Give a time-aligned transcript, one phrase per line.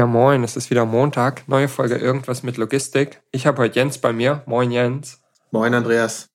[0.00, 1.46] Ja, moin, es ist wieder Montag.
[1.46, 3.20] Neue Folge Irgendwas mit Logistik.
[3.32, 4.42] Ich habe heute Jens bei mir.
[4.46, 5.20] Moin, Jens.
[5.50, 6.30] Moin, Andreas.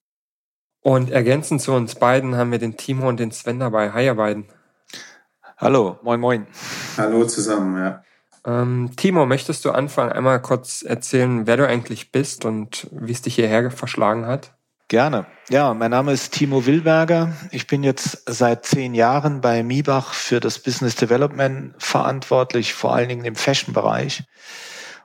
[0.82, 3.90] Und ergänzend zu uns beiden haben wir den Timo und den Sven dabei.
[3.90, 4.46] Hi, ihr beiden.
[5.56, 6.46] Hallo, moin, moin.
[6.96, 8.04] Hallo zusammen, ja.
[8.44, 13.22] Ähm, Timo, möchtest du anfangen, einmal kurz erzählen, wer du eigentlich bist und wie es
[13.22, 14.55] dich hierher verschlagen hat?
[14.88, 15.26] Gerne.
[15.48, 17.32] Ja, mein Name ist Timo Willberger.
[17.50, 23.08] Ich bin jetzt seit zehn Jahren bei Miebach für das Business Development verantwortlich, vor allen
[23.08, 24.22] Dingen im Fashion-Bereich.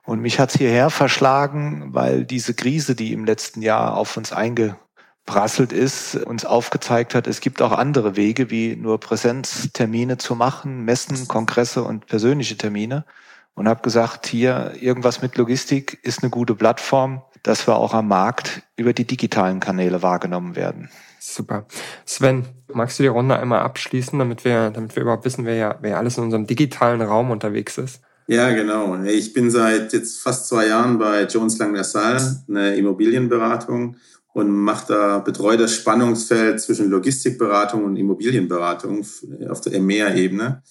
[0.04, 5.74] Und mich hat's hierher verschlagen, weil diese Krise, die im letzten Jahr auf uns eingeprasselt
[5.74, 11.28] ist, uns aufgezeigt hat, es gibt auch andere Wege, wie nur Präsenztermine zu machen, Messen,
[11.28, 13.04] Kongresse und persönliche Termine.
[13.54, 18.08] Und habe gesagt, hier irgendwas mit Logistik ist eine gute Plattform dass wir auch am
[18.08, 20.90] Markt über die digitalen Kanäle wahrgenommen werden.
[21.20, 21.66] Super.
[22.06, 25.80] Sven, magst du die Runde einmal abschließen, damit wir, damit wir überhaupt wissen, wer, ja,
[25.82, 28.02] wer alles in unserem digitalen Raum unterwegs ist?
[28.28, 29.04] Ja, genau.
[29.04, 33.98] Ich bin seit jetzt fast zwei Jahren bei Jones Lang LaSalle, eine Immobilienberatung
[34.34, 39.06] und mache da, betreue das Spannungsfeld zwischen Logistikberatung und Immobilienberatung
[39.50, 40.64] auf der EMEA-Ebene.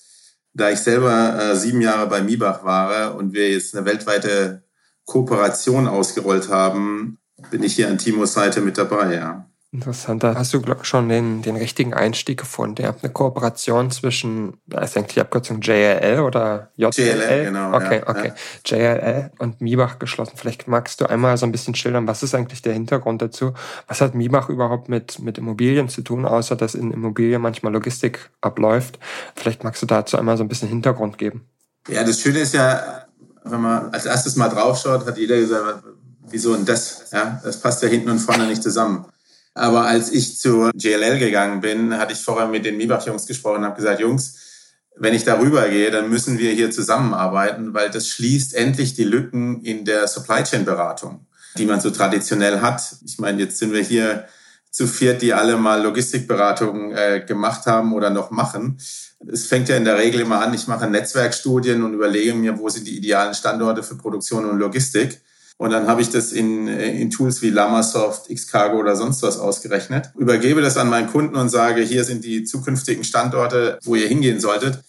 [0.52, 4.64] Da ich selber äh, sieben Jahre bei Mibach war und wir jetzt eine weltweite
[5.04, 7.18] Kooperation ausgerollt haben,
[7.50, 9.49] bin ich hier an Timos Seite mit dabei, ja.
[9.72, 10.24] Interessant.
[10.24, 12.82] Da hast du schon den, den richtigen Einstieg gefunden.
[12.82, 16.90] Ihr habt eine Kooperation zwischen, da ist eigentlich die Abkürzung JLL oder JLL?
[16.96, 17.76] JLL, genau.
[17.76, 18.32] Okay, ja, okay.
[18.66, 18.76] Ja.
[18.76, 20.32] JLL und Miebach geschlossen.
[20.34, 23.52] Vielleicht magst du einmal so ein bisschen schildern, was ist eigentlich der Hintergrund dazu?
[23.86, 28.30] Was hat Miebach überhaupt mit, mit Immobilien zu tun, außer dass in Immobilien manchmal Logistik
[28.40, 28.98] abläuft?
[29.36, 31.46] Vielleicht magst du dazu einmal so ein bisschen Hintergrund geben.
[31.86, 33.06] Ja, das Schöne ist ja,
[33.44, 35.84] wenn man als erstes mal draufschaut, hat jeder gesagt,
[36.28, 37.08] wieso denn das?
[37.12, 39.04] Ja, das passt ja hinten und vorne nicht zusammen.
[39.54, 43.64] Aber als ich zu JLL gegangen bin, hatte ich vorher mit den Miebach-Jungs gesprochen und
[43.64, 44.36] habe gesagt, Jungs,
[44.96, 49.62] wenn ich darüber gehe, dann müssen wir hier zusammenarbeiten, weil das schließt endlich die Lücken
[49.62, 52.82] in der Supply Chain Beratung, die man so traditionell hat.
[53.04, 54.26] Ich meine, jetzt sind wir hier
[54.70, 58.78] zu viert, die alle mal Logistikberatung äh, gemacht haben oder noch machen.
[59.26, 62.68] Es fängt ja in der Regel immer an, ich mache Netzwerkstudien und überlege mir, wo
[62.68, 65.20] sind die idealen Standorte für Produktion und Logistik.
[65.60, 70.10] Und dann habe ich das in, in Tools wie Lamasoft, Xcargo oder sonst was ausgerechnet.
[70.16, 74.40] Übergebe das an meinen Kunden und sage, hier sind die zukünftigen Standorte, wo ihr hingehen
[74.40, 74.82] solltet.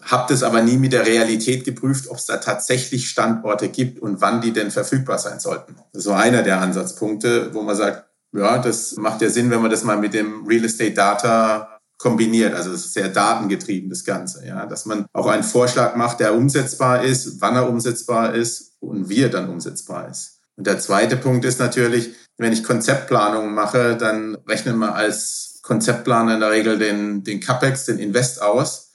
[0.00, 4.20] Habt es aber nie mit der Realität geprüft, ob es da tatsächlich Standorte gibt und
[4.20, 5.74] wann die denn verfügbar sein sollten.
[5.92, 9.60] Das ist so einer der Ansatzpunkte, wo man sagt, ja, das macht ja Sinn, wenn
[9.60, 12.54] man das mal mit dem Real Estate Data kombiniert.
[12.54, 14.46] Also es ist sehr datengetrieben, das Ganze.
[14.46, 19.08] Ja, dass man auch einen Vorschlag macht, der umsetzbar ist, wann er umsetzbar ist und
[19.08, 20.40] wie er dann umsetzbar ist.
[20.56, 26.34] Und der zweite Punkt ist natürlich, wenn ich Konzeptplanungen mache, dann rechnet man als Konzeptplaner
[26.34, 28.92] in der Regel den, den CAPEX, den Invest aus,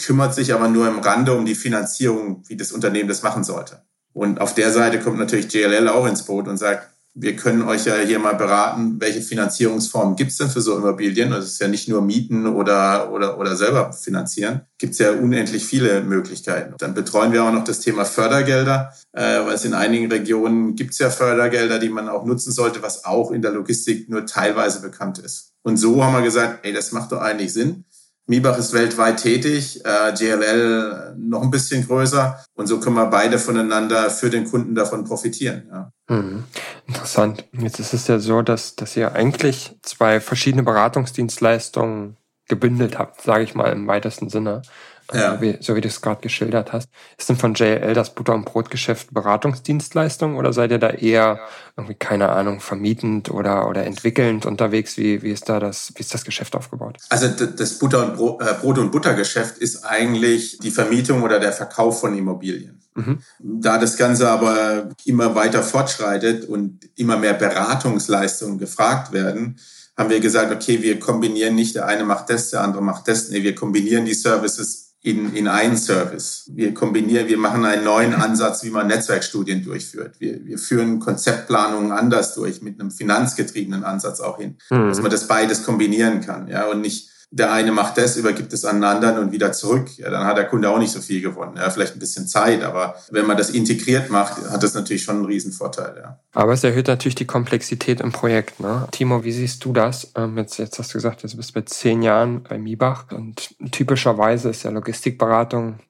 [0.00, 3.82] kümmert sich aber nur im Rande um die Finanzierung, wie das Unternehmen das machen sollte.
[4.12, 7.86] Und auf der Seite kommt natürlich JLL auch ins Boot und sagt, wir können euch
[7.86, 11.30] ja hier mal beraten, welche Finanzierungsformen gibt es denn für so Immobilien?
[11.30, 14.62] Das ist ja nicht nur Mieten oder, oder, oder selber finanzieren.
[14.78, 16.74] Gibt es ja unendlich viele Möglichkeiten.
[16.78, 20.90] Dann betreuen wir auch noch das Thema Fördergelder, äh, weil es in einigen Regionen gibt
[20.90, 24.80] es ja Fördergelder, die man auch nutzen sollte, was auch in der Logistik nur teilweise
[24.80, 25.52] bekannt ist.
[25.62, 27.84] Und so haben wir gesagt, ey, das macht doch eigentlich Sinn.
[28.26, 33.38] Miebach ist weltweit tätig, äh, JLL noch ein bisschen größer und so können wir beide
[33.38, 35.68] voneinander für den Kunden davon profitieren.
[35.70, 35.92] Ja.
[36.08, 36.44] Hm,
[36.86, 37.46] interessant.
[37.52, 42.16] Jetzt ist es ja so, dass, dass ihr eigentlich zwei verschiedene Beratungsdienstleistungen
[42.48, 44.62] gebündelt habt, sage ich mal im weitesten Sinne
[45.12, 45.34] ja.
[45.34, 46.88] so, wie, so wie du es gerade geschildert hast.
[47.18, 51.40] Ist denn von JL das Butter- und Brotgeschäft Beratungsdienstleistung oder seid ihr da eher
[51.76, 54.96] irgendwie, keine Ahnung, vermietend oder, oder entwickelnd unterwegs?
[54.96, 56.98] Wie, wie, ist da das, wie ist das Geschäft aufgebaut?
[57.10, 61.52] Also das Butter- und Brot, äh, Brot- und Buttergeschäft ist eigentlich die Vermietung oder der
[61.52, 62.80] Verkauf von Immobilien.
[62.94, 63.18] Mhm.
[63.38, 69.58] Da das Ganze aber immer weiter fortschreitet und immer mehr Beratungsleistungen gefragt werden,
[69.96, 73.30] haben wir gesagt, okay, wir kombinieren nicht, der eine macht das, der andere macht das.
[73.30, 76.50] Nee, wir kombinieren die Services in, in einen Service.
[76.54, 80.16] Wir kombinieren, wir machen einen neuen Ansatz, wie man Netzwerkstudien durchführt.
[80.18, 84.88] Wir, wir führen Konzeptplanungen anders durch, mit einem finanzgetriebenen Ansatz auch hin, mhm.
[84.88, 88.64] dass man das beides kombinieren kann, ja, und nicht der eine macht das, übergibt es
[88.64, 91.20] an einen anderen und wieder zurück, ja, dann hat der Kunde auch nicht so viel
[91.20, 91.56] gewonnen.
[91.56, 95.16] Ja, vielleicht ein bisschen Zeit, aber wenn man das integriert macht, hat das natürlich schon
[95.16, 95.96] einen Riesenvorteil.
[96.00, 96.20] Ja.
[96.32, 98.60] Aber es erhöht natürlich die Komplexität im Projekt.
[98.60, 98.86] Ne?
[98.92, 100.12] Timo, wie siehst du das?
[100.14, 104.50] Ähm, jetzt, jetzt hast du gesagt, du bist mit zehn Jahren bei Miebach und typischerweise
[104.50, 105.80] ist ja Logistikberatung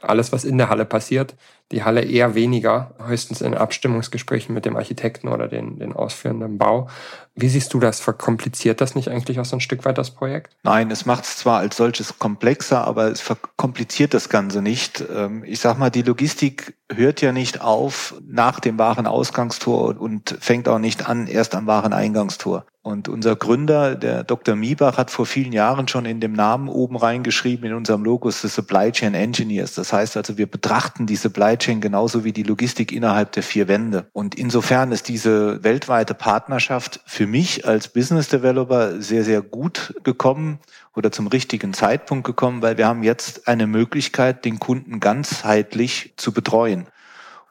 [0.00, 1.34] alles, was in der Halle passiert,
[1.72, 6.88] die Halle eher weniger, höchstens in Abstimmungsgesprächen mit dem Architekten oder den, den ausführenden Bau.
[7.34, 8.00] Wie siehst du das?
[8.00, 10.56] Verkompliziert das nicht eigentlich auch so ein Stück weit das Projekt?
[10.62, 15.04] Nein, es macht es zwar als solches komplexer, aber es verkompliziert das Ganze nicht.
[15.14, 20.68] Ähm, ich sag mal, die Logistik hört ja nicht auf nach dem Warenausgangstor und fängt
[20.68, 22.64] auch nicht an erst am Wareneingangstor.
[22.86, 24.54] Und unser Gründer, der Dr.
[24.54, 28.48] Miebach, hat vor vielen Jahren schon in dem Namen oben reingeschrieben in unserem Logos the
[28.48, 29.74] Supply Chain Engineers.
[29.74, 33.68] Das heißt also, wir betrachten die Supply Chain genauso wie die Logistik innerhalb der vier
[33.68, 34.08] Wände.
[34.12, 40.58] Und insofern ist diese weltweite Partnerschaft für mich als Business Developer sehr, sehr gut gekommen
[40.94, 46.32] oder zum richtigen Zeitpunkt gekommen, weil wir haben jetzt eine Möglichkeit, den Kunden ganzheitlich zu
[46.32, 46.86] betreuen.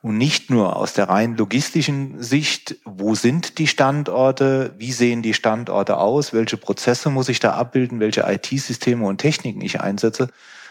[0.01, 5.33] Und nicht nur aus der rein logistischen Sicht, wo sind die Standorte, wie sehen die
[5.33, 10.29] Standorte aus, welche Prozesse muss ich da abbilden, welche IT-Systeme und Techniken ich einsetze,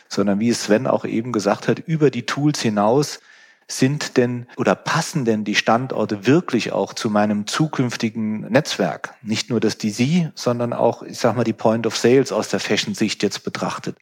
[0.08, 3.20] sondern wie es Sven auch eben gesagt hat, über die Tools hinaus
[3.66, 9.14] sind denn oder passen denn die Standorte wirklich auch zu meinem zukünftigen Netzwerk?
[9.22, 12.60] Nicht nur das DC, sondern auch, ich sag mal, die Point of Sales aus der
[12.60, 13.96] Fashion-Sicht jetzt betrachtet.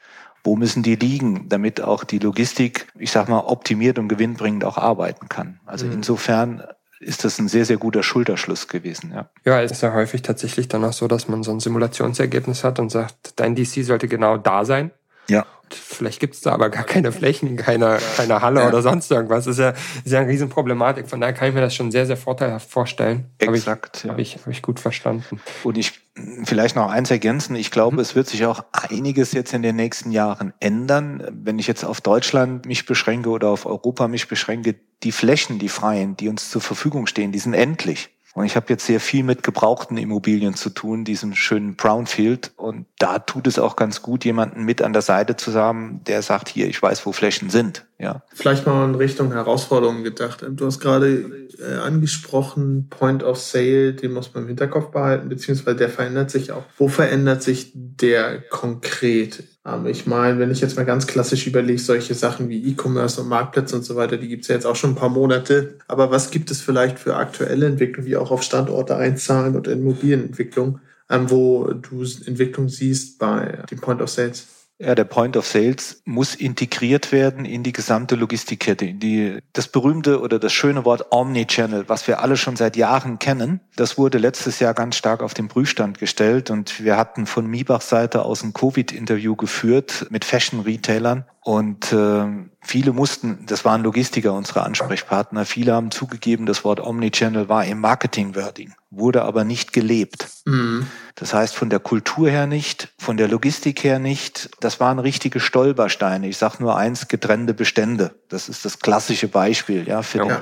[0.45, 4.77] Wo müssen die liegen, damit auch die Logistik, ich sag mal, optimiert und gewinnbringend auch
[4.77, 5.61] arbeiten kann?
[5.65, 5.93] Also mhm.
[5.93, 6.65] insofern
[6.99, 9.13] ist das ein sehr, sehr guter Schulterschluss gewesen.
[9.15, 9.29] Ja.
[9.45, 12.79] ja, es ist ja häufig tatsächlich dann auch so, dass man so ein Simulationsergebnis hat
[12.79, 14.91] und sagt, dein DC sollte genau da sein.
[15.29, 15.47] Ja.
[15.75, 18.69] Vielleicht gibt es da aber gar keine Flächen, keine, keine Halle ja.
[18.69, 19.45] oder sonst irgendwas.
[19.45, 21.09] Das ist ja, ist ja eine Riesenproblematik.
[21.09, 23.27] Von daher kann ich mir das schon sehr, sehr vorteilhaft vorstellen.
[23.39, 24.05] Exakt.
[24.05, 24.37] Habe ich, ja.
[24.37, 25.41] hab ich, hab ich gut verstanden.
[25.65, 26.03] Und ich
[26.45, 27.57] vielleicht noch eins ergänzen.
[27.57, 28.01] Ich glaube, mhm.
[28.01, 31.27] es wird sich auch einiges jetzt in den nächsten Jahren ändern.
[31.33, 35.69] Wenn ich jetzt auf Deutschland mich beschränke oder auf Europa mich beschränke, die Flächen, die
[35.69, 38.11] freien, die uns zur Verfügung stehen, die sind endlich.
[38.35, 42.53] Und ich habe jetzt sehr viel mit gebrauchten Immobilien zu tun, diesem schönen Brownfield.
[42.57, 46.23] Und da tut es auch ganz gut, jemanden mit an der Seite zu haben, der
[46.23, 47.85] sagt, hier, ich weiß, wo Flächen sind.
[47.99, 48.23] Ja.
[48.33, 50.45] Vielleicht mal in Richtung Herausforderungen gedacht.
[50.49, 55.77] Du hast gerade äh, angesprochen, Point of Sale, den muss man im Hinterkopf behalten, beziehungsweise
[55.77, 56.65] der verändert sich auch.
[56.79, 59.45] Wo verändert sich der konkret?
[59.87, 63.77] Ich meine, wenn ich jetzt mal ganz klassisch überlege, solche Sachen wie E-Commerce und Marktplätze
[63.77, 65.79] und so weiter, die gibt es ja jetzt auch schon ein paar Monate.
[65.87, 70.81] Aber was gibt es vielleicht für aktuelle Entwicklungen, die auch auf Standorte einzahlen und Immobilienentwicklung,
[71.09, 74.62] ähm, wo du Entwicklung siehst bei dem Point of Sales?
[74.85, 78.85] Ja, der Point of Sales muss integriert werden in die gesamte Logistikkette.
[78.85, 83.21] In die, das berühmte oder das schöne Wort Omnichannel, was wir alle schon seit Jahren
[83.21, 87.47] kennen, das wurde letztes Jahr ganz stark auf den Prüfstand gestellt und wir hatten von
[87.47, 92.25] Miebachs Seite aus ein Covid-Interview geführt mit Fashion-Retailern und äh,
[92.61, 97.81] viele mussten, das waren Logistiker, unsere Ansprechpartner, viele haben zugegeben, das Wort Omnichannel war im
[97.81, 100.29] Marketing-Wording, wurde aber nicht gelebt.
[100.45, 100.87] Mhm.
[101.17, 104.51] Das heißt, von der Kultur her nicht, von der Logistik her nicht.
[104.61, 106.29] Das waren richtige Stolpersteine.
[106.29, 108.15] Ich sage nur eins, getrennte Bestände.
[108.29, 110.25] Das ist das klassische Beispiel ja, für ja.
[110.25, 110.37] den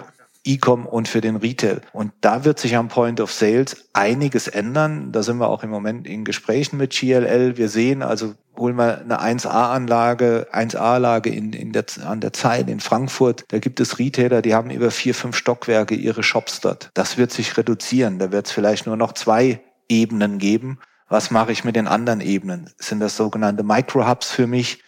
[0.45, 1.83] E-Com und für den Retail.
[1.93, 5.13] Und da wird sich am Point of Sales einiges ändern.
[5.13, 7.59] Da sind wir auch im Moment in Gesprächen mit GLL.
[7.59, 12.81] Wir sehen also, holen wir eine 1A-Anlage, 1A-Lage in, in der, an der Zeit in
[12.81, 13.45] Frankfurt.
[13.49, 16.91] Da gibt es Retailer, die haben über vier, fünf Stockwerke ihre Shops dort.
[16.95, 18.19] Das wird sich reduzieren.
[18.19, 20.79] Da wird es vielleicht nur noch zwei Ebenen geben.
[21.09, 22.71] Was mache ich mit den anderen Ebenen?
[22.79, 24.83] Sind das sogenannte Micro-Hubs für mich,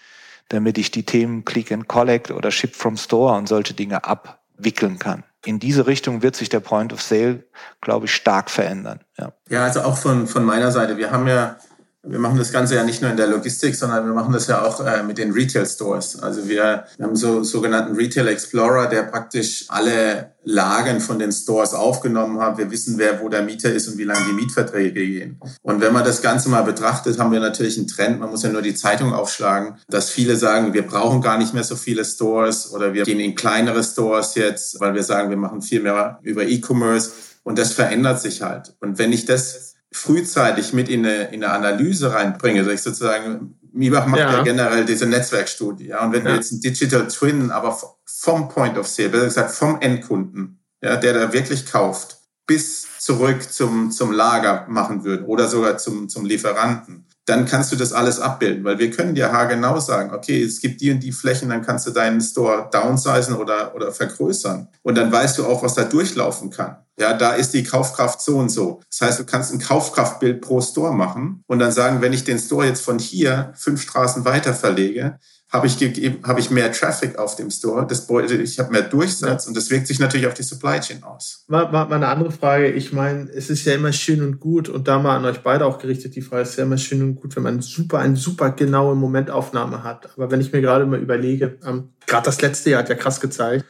[0.49, 4.99] damit ich die Themen Click and Collect oder Ship from Store und solche Dinge abwickeln
[4.99, 5.25] kann?
[5.45, 7.45] In diese Richtung wird sich der Point of Sale,
[7.81, 9.01] glaube ich, stark verändern.
[9.19, 10.97] Ja, ja also auch von, von meiner Seite.
[10.97, 11.57] Wir haben ja
[12.05, 14.63] wir machen das Ganze ja nicht nur in der Logistik, sondern wir machen das ja
[14.63, 16.21] auch äh, mit den Retail Stores.
[16.21, 21.75] Also wir, wir haben so sogenannten Retail Explorer, der praktisch alle Lagen von den Stores
[21.75, 22.59] aufgenommen hat.
[22.59, 25.39] Wir wissen, wer wo der Mieter ist und wie lange die Mietverträge gehen.
[25.63, 28.19] Und wenn man das Ganze mal betrachtet, haben wir natürlich einen Trend.
[28.19, 31.63] Man muss ja nur die Zeitung aufschlagen, dass viele sagen, wir brauchen gar nicht mehr
[31.65, 35.63] so viele Stores oder wir gehen in kleinere Stores jetzt, weil wir sagen, wir machen
[35.63, 37.13] viel mehr über E-Commerce.
[37.45, 38.75] Und das verändert sich halt.
[38.81, 43.59] Und wenn ich das frühzeitig mit in eine, in eine Analyse reinbringe, also ich sozusagen,
[43.73, 44.33] Miebach macht ja.
[44.33, 46.31] ja generell diese Netzwerkstudie, ja, und wenn ja.
[46.31, 50.97] wir jetzt ein Digital Twin, aber vom Point of Sale, besser gesagt vom Endkunden, ja,
[50.97, 56.25] der da wirklich kauft, bis zurück zum, zum Lager machen würden oder sogar zum, zum
[56.25, 60.61] Lieferanten, dann kannst du das alles abbilden, weil wir können dir haargenau sagen, okay, es
[60.61, 64.69] gibt die und die Flächen, dann kannst du deinen Store downsizen oder, oder vergrößern.
[64.83, 66.77] Und dann weißt du auch, was da durchlaufen kann.
[66.99, 68.81] Ja, da ist die Kaufkraft so und so.
[68.91, 72.39] Das heißt, du kannst ein Kaufkraftbild pro Store machen und dann sagen, wenn ich den
[72.39, 75.19] Store jetzt von hier fünf Straßen weiter verlege,
[75.53, 75.77] habe ich,
[76.23, 79.49] habe ich mehr Traffic auf dem Store, das, ich habe mehr Durchsatz ja.
[79.49, 81.45] und das wirkt sich natürlich auf die Supply Chain aus.
[81.47, 82.71] Mal, mal, mal eine andere Frage.
[82.71, 85.67] Ich meine, es ist ja immer schön und gut und da mal an euch beide
[85.67, 88.51] auch gerichtet, die Frage ist ja immer schön und gut, wenn man super, eine super
[88.53, 90.09] genaue Momentaufnahme hat.
[90.17, 93.21] Aber wenn ich mir gerade mal überlege, ähm, gerade das letzte Jahr hat ja krass
[93.21, 93.67] gezeigt,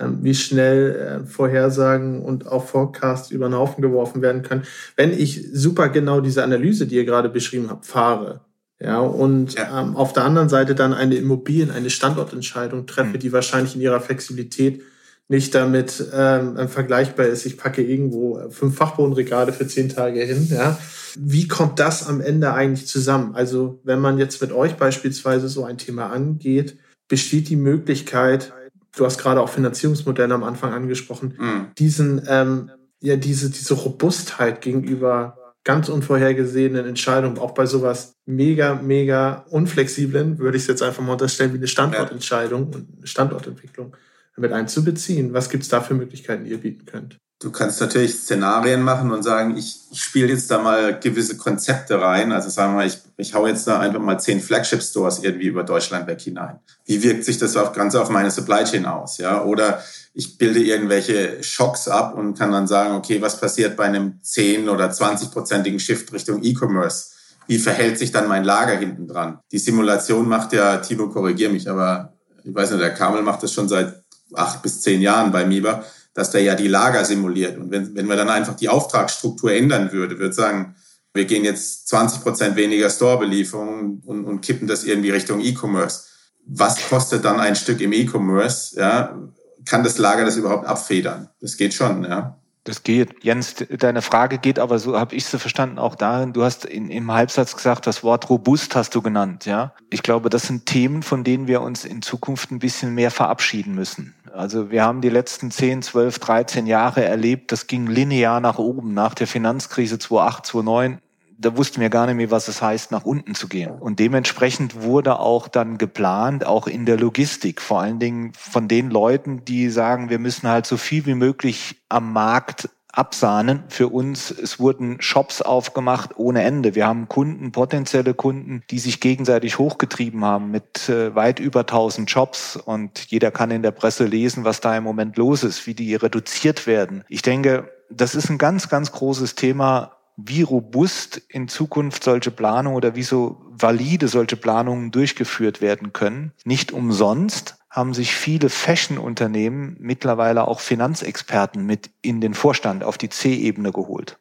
[0.00, 4.62] ähm, wie schnell äh, Vorhersagen und auch Forecasts über den Haufen geworfen werden können.
[4.96, 8.40] Wenn ich super genau diese Analyse, die ihr gerade beschrieben habt, fahre,
[8.78, 9.82] ja, und ja.
[9.82, 13.20] Ähm, auf der anderen Seite dann eine Immobilien-, eine Standortentscheidung treffe, mhm.
[13.20, 14.82] die wahrscheinlich in ihrer Flexibilität
[15.28, 17.46] nicht damit ähm, vergleichbar ist.
[17.46, 20.46] Ich packe irgendwo fünf Fachbodenregale für zehn Tage hin.
[20.50, 20.78] Ja.
[21.18, 23.34] Wie kommt das am Ende eigentlich zusammen?
[23.34, 26.78] Also wenn man jetzt mit euch beispielsweise so ein Thema angeht,
[27.08, 28.52] besteht die Möglichkeit,
[28.96, 31.66] du hast gerade auch Finanzierungsmodelle am Anfang angesprochen, mhm.
[31.78, 39.44] diesen, ähm, ja, diese, diese Robustheit gegenüber ganz unvorhergesehenen Entscheidungen, auch bei sowas mega, mega
[39.50, 43.96] unflexiblen, würde ich es jetzt einfach mal unterstellen, wie eine Standortentscheidung und eine Standortentwicklung
[44.36, 45.32] mit einzubeziehen.
[45.32, 47.18] Was gibt es da für Möglichkeiten, die ihr bieten könnt?
[47.38, 52.32] Du kannst natürlich Szenarien machen und sagen, ich, spiele jetzt da mal gewisse Konzepte rein.
[52.32, 55.62] Also sagen wir mal, ich, ich hau jetzt da einfach mal zehn Flagship-Stores irgendwie über
[55.62, 56.58] Deutschland weg hinein.
[56.86, 59.18] Wie wirkt sich das auf, ganz auf meine Supply Chain aus?
[59.18, 59.82] Ja, oder
[60.14, 64.68] ich bilde irgendwelche Schocks ab und kann dann sagen, okay, was passiert bei einem 10
[64.70, 67.10] oder 20-prozentigen Shift Richtung E-Commerce?
[67.46, 69.40] Wie verhält sich dann mein Lager hinten dran?
[69.52, 72.14] Die Simulation macht ja, Timo, korrigier mich, aber
[72.44, 73.94] ich weiß nicht, der Kamel macht das schon seit
[74.34, 75.84] acht bis zehn Jahren bei Miba,
[76.16, 77.58] dass der ja die Lager simuliert.
[77.58, 80.74] Und wenn, wenn wir dann einfach die Auftragsstruktur ändern würde, würde sagen,
[81.12, 86.04] wir gehen jetzt 20 Prozent weniger Store-Belieferungen und, und kippen das irgendwie Richtung E-Commerce.
[86.46, 88.80] Was kostet dann ein Stück im E-Commerce?
[88.80, 89.18] Ja,
[89.66, 91.28] kann das Lager das überhaupt abfedern?
[91.40, 92.40] Das geht schon, ja.
[92.66, 93.22] Das geht.
[93.22, 96.90] Jens, deine Frage geht aber, so habe ich sie verstanden, auch darin, du hast in,
[96.90, 99.72] im Halbsatz gesagt, das Wort robust hast du genannt, ja.
[99.88, 103.76] Ich glaube, das sind Themen, von denen wir uns in Zukunft ein bisschen mehr verabschieden
[103.76, 104.16] müssen.
[104.32, 108.94] Also wir haben die letzten 10, 12, 13 Jahre erlebt, das ging linear nach oben.
[108.94, 110.98] Nach der Finanzkrise 2008, 2009
[111.38, 113.78] da wussten wir gar nicht mehr, was es heißt, nach unten zu gehen.
[113.78, 118.90] Und dementsprechend wurde auch dann geplant, auch in der Logistik, vor allen Dingen von den
[118.90, 124.30] Leuten, die sagen, wir müssen halt so viel wie möglich am Markt absahnen für uns.
[124.30, 126.74] Es wurden Shops aufgemacht ohne Ende.
[126.74, 132.10] Wir haben Kunden, potenzielle Kunden, die sich gegenseitig hochgetrieben haben mit äh, weit über 1000
[132.10, 135.74] Shops und jeder kann in der Presse lesen, was da im Moment los ist, wie
[135.74, 137.04] die reduziert werden.
[137.08, 142.76] Ich denke, das ist ein ganz, ganz großes Thema, wie robust in Zukunft solche Planungen
[142.76, 146.32] oder wie so valide solche Planungen durchgeführt werden können.
[146.44, 153.10] Nicht umsonst haben sich viele Fashion-Unternehmen mittlerweile auch Finanzexperten mit in den Vorstand auf die
[153.10, 154.18] C-Ebene geholt.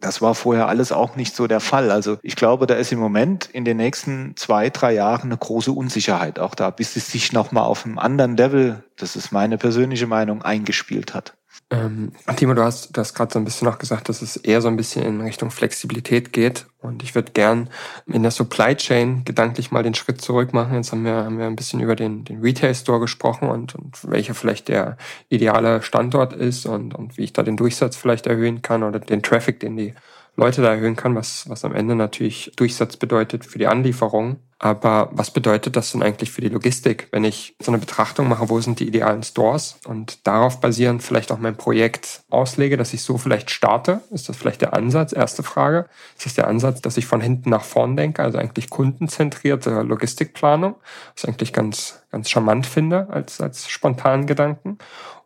[0.00, 1.90] Das war vorher alles auch nicht so der Fall.
[1.90, 5.72] Also ich glaube, da ist im Moment in den nächsten zwei, drei Jahren eine große
[5.72, 10.06] Unsicherheit auch da, bis es sich nochmal auf einem anderen Level, das ist meine persönliche
[10.06, 11.37] Meinung, eingespielt hat.
[11.70, 14.62] Ähm, Timo, du hast, du hast gerade so ein bisschen noch gesagt, dass es eher
[14.62, 16.66] so ein bisschen in Richtung Flexibilität geht.
[16.80, 17.68] Und ich würde gern
[18.06, 20.76] in der Supply Chain gedanklich mal den Schritt zurück machen.
[20.76, 24.10] Jetzt haben wir, haben wir ein bisschen über den, den Retail Store gesprochen und, und
[24.10, 24.96] welcher vielleicht der
[25.28, 29.22] ideale Standort ist und, und wie ich da den Durchsatz vielleicht erhöhen kann oder den
[29.22, 29.94] Traffic, den die
[30.36, 34.38] Leute da erhöhen kann, was, was am Ende natürlich Durchsatz bedeutet für die Anlieferung.
[34.60, 38.48] Aber was bedeutet das denn eigentlich für die Logistik, wenn ich so eine Betrachtung mache,
[38.48, 43.02] wo sind die idealen Stores und darauf basierend vielleicht auch mein Projekt auslege, dass ich
[43.02, 44.00] so vielleicht starte?
[44.10, 45.12] Ist das vielleicht der Ansatz?
[45.12, 45.88] Erste Frage.
[46.16, 50.74] Ist das der Ansatz, dass ich von hinten nach vorn denke, also eigentlich kundenzentrierte Logistikplanung,
[51.14, 54.78] was ich eigentlich ganz, ganz charmant finde als, als spontanen Gedanken?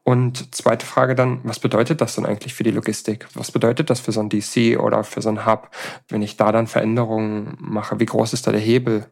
[0.04, 3.28] Und zweite Frage dann, was bedeutet das denn eigentlich für die Logistik?
[3.34, 5.70] Was bedeutet das für so ein DC oder für so ein Hub,
[6.08, 8.00] wenn ich da dann Veränderungen mache?
[8.00, 9.06] Wie groß ist da der Hebel?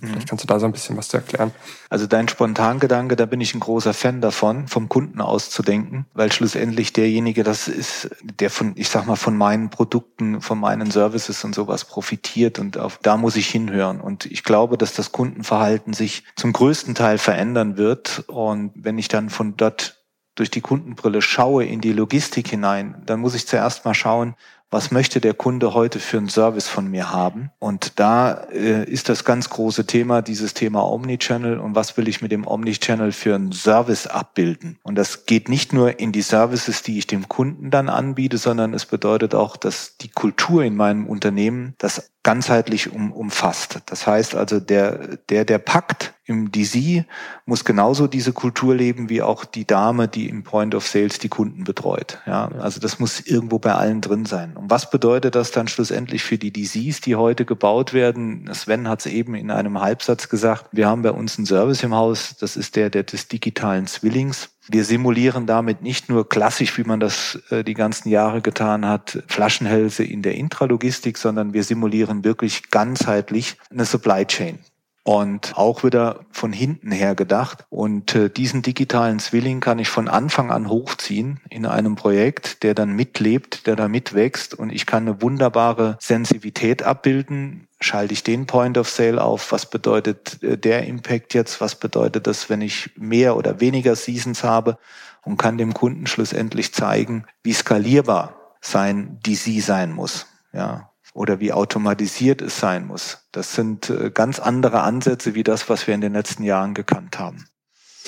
[0.00, 1.52] Vielleicht kannst du da so ein bisschen was zu erklären.
[1.90, 6.92] Also dein Spontangedanke, da bin ich ein großer Fan davon, vom Kunden auszudenken, weil schlussendlich
[6.92, 11.54] derjenige das ist, der von, ich sag mal, von meinen Produkten, von meinen Services und
[11.54, 14.00] sowas profitiert und auf, da muss ich hinhören.
[14.00, 18.24] Und ich glaube, dass das Kundenverhalten sich zum größten Teil verändern wird.
[18.28, 20.02] Und wenn ich dann von dort
[20.34, 24.34] durch die Kundenbrille schaue in die Logistik hinein, dann muss ich zuerst mal schauen,
[24.72, 27.50] was möchte der Kunde heute für einen Service von mir haben?
[27.58, 32.22] Und da äh, ist das ganz große Thema, dieses Thema Omnichannel und was will ich
[32.22, 34.78] mit dem Omnichannel für einen Service abbilden?
[34.82, 38.72] Und das geht nicht nur in die Services, die ich dem Kunden dann anbiete, sondern
[38.72, 43.80] es bedeutet auch, dass die Kultur in meinem Unternehmen das ganzheitlich um, umfasst.
[43.86, 47.04] Das heißt also, der, der, der packt im DC
[47.46, 51.28] muss genauso diese Kultur leben wie auch die Dame, die im Point of Sales die
[51.28, 52.20] Kunden betreut.
[52.26, 54.56] Ja, also das muss irgendwo bei allen drin sein.
[54.56, 58.48] Und was bedeutet das dann schlussendlich für die DCs, die heute gebaut werden?
[58.54, 60.66] Sven hat es eben in einem Halbsatz gesagt.
[60.70, 62.36] Wir haben bei uns einen Service im Haus.
[62.38, 64.51] Das ist der, der des digitalen Zwillings.
[64.68, 69.22] Wir simulieren damit nicht nur klassisch, wie man das äh, die ganzen Jahre getan hat,
[69.26, 74.58] Flaschenhälse in der Intralogistik, sondern wir simulieren wirklich ganzheitlich eine Supply Chain
[75.04, 77.64] und auch wieder von hinten her gedacht.
[77.70, 82.74] Und äh, diesen digitalen Zwilling kann ich von Anfang an hochziehen in einem Projekt, der
[82.74, 87.66] dann mitlebt, der da mitwächst und ich kann eine wunderbare Sensivität abbilden.
[87.80, 89.50] Schalte ich den Point of Sale auf?
[89.50, 91.60] Was bedeutet äh, der Impact jetzt?
[91.60, 94.78] Was bedeutet das, wenn ich mehr oder weniger Seasons habe?
[95.24, 100.26] Und kann dem Kunden schlussendlich zeigen, wie skalierbar sein DC sein muss.
[100.52, 103.26] Ja, oder wie automatisiert es sein muss.
[103.32, 107.18] Das sind äh, ganz andere Ansätze wie das, was wir in den letzten Jahren gekannt
[107.18, 107.44] haben.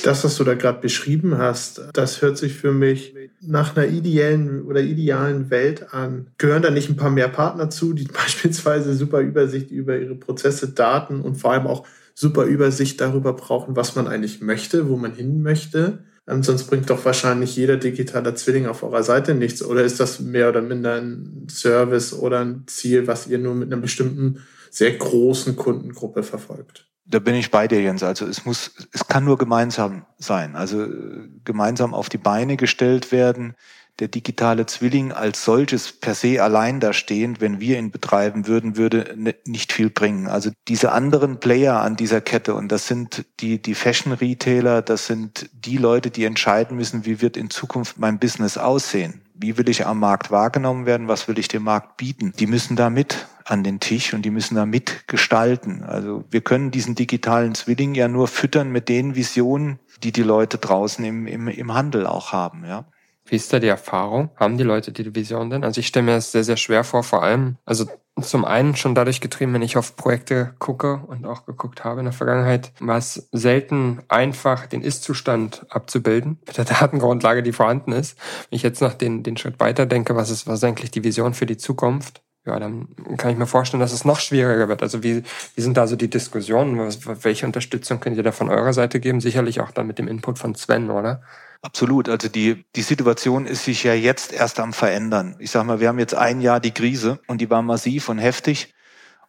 [0.02, 4.62] Das, was du da gerade beschrieben hast, das hört sich für mich nach einer ideellen
[4.62, 6.30] oder idealen Welt an.
[6.36, 10.70] Gehören da nicht ein paar mehr Partner zu, die beispielsweise super Übersicht über ihre Prozesse,
[10.70, 15.14] Daten und vor allem auch super Übersicht darüber brauchen, was man eigentlich möchte, wo man
[15.14, 16.04] hin möchte?
[16.26, 19.62] Ähm, sonst bringt doch wahrscheinlich jeder digitale Zwilling auf eurer Seite nichts.
[19.62, 23.72] Oder ist das mehr oder minder ein Service oder ein Ziel, was ihr nur mit
[23.72, 24.40] einer bestimmten,
[24.70, 26.88] sehr großen Kundengruppe verfolgt?
[27.06, 28.02] Da bin ich bei dir, Jens.
[28.02, 30.56] Also es muss, es kann nur gemeinsam sein.
[30.56, 30.88] Also
[31.44, 33.54] gemeinsam auf die Beine gestellt werden
[34.00, 38.76] der digitale Zwilling als solches per se allein da stehend, wenn wir ihn betreiben würden,
[38.76, 40.26] würde nicht viel bringen.
[40.26, 45.48] Also diese anderen Player an dieser Kette, und das sind die, die Fashion-Retailer, das sind
[45.52, 49.20] die Leute, die entscheiden müssen, wie wird in Zukunft mein Business aussehen.
[49.34, 51.08] Wie will ich am Markt wahrgenommen werden?
[51.08, 52.32] Was will ich dem Markt bieten?
[52.38, 55.82] Die müssen da mit an den Tisch und die müssen da mitgestalten.
[55.82, 60.58] Also wir können diesen digitalen Zwilling ja nur füttern mit den Visionen, die die Leute
[60.58, 62.86] draußen im, im, im Handel auch haben, ja.
[63.34, 64.30] Wie ist da die Erfahrung?
[64.36, 65.64] Haben die Leute die Vision denn?
[65.64, 67.86] Also ich stelle mir das sehr, sehr schwer vor, vor allem, also
[68.22, 72.04] zum einen schon dadurch getrieben, wenn ich auf Projekte gucke und auch geguckt habe in
[72.04, 78.16] der Vergangenheit, war es selten einfach, den Ist-Zustand abzubilden mit der Datengrundlage, die vorhanden ist.
[78.50, 81.02] Wenn ich jetzt noch den, den Schritt weiter denke, was ist, was ist eigentlich die
[81.02, 82.22] Vision für die Zukunft?
[82.46, 84.82] Ja, dann kann ich mir vorstellen, dass es noch schwieriger wird.
[84.82, 85.22] Also wie,
[85.54, 86.78] wie sind da so die Diskussionen?
[86.78, 89.20] Was, welche Unterstützung könnt ihr da von eurer Seite geben?
[89.20, 91.22] Sicherlich auch dann mit dem Input von Sven, oder?
[91.62, 92.10] Absolut.
[92.10, 95.36] Also die, die Situation ist sich ja jetzt erst am verändern.
[95.38, 98.18] Ich sage mal, wir haben jetzt ein Jahr die Krise und die war massiv und
[98.18, 98.73] heftig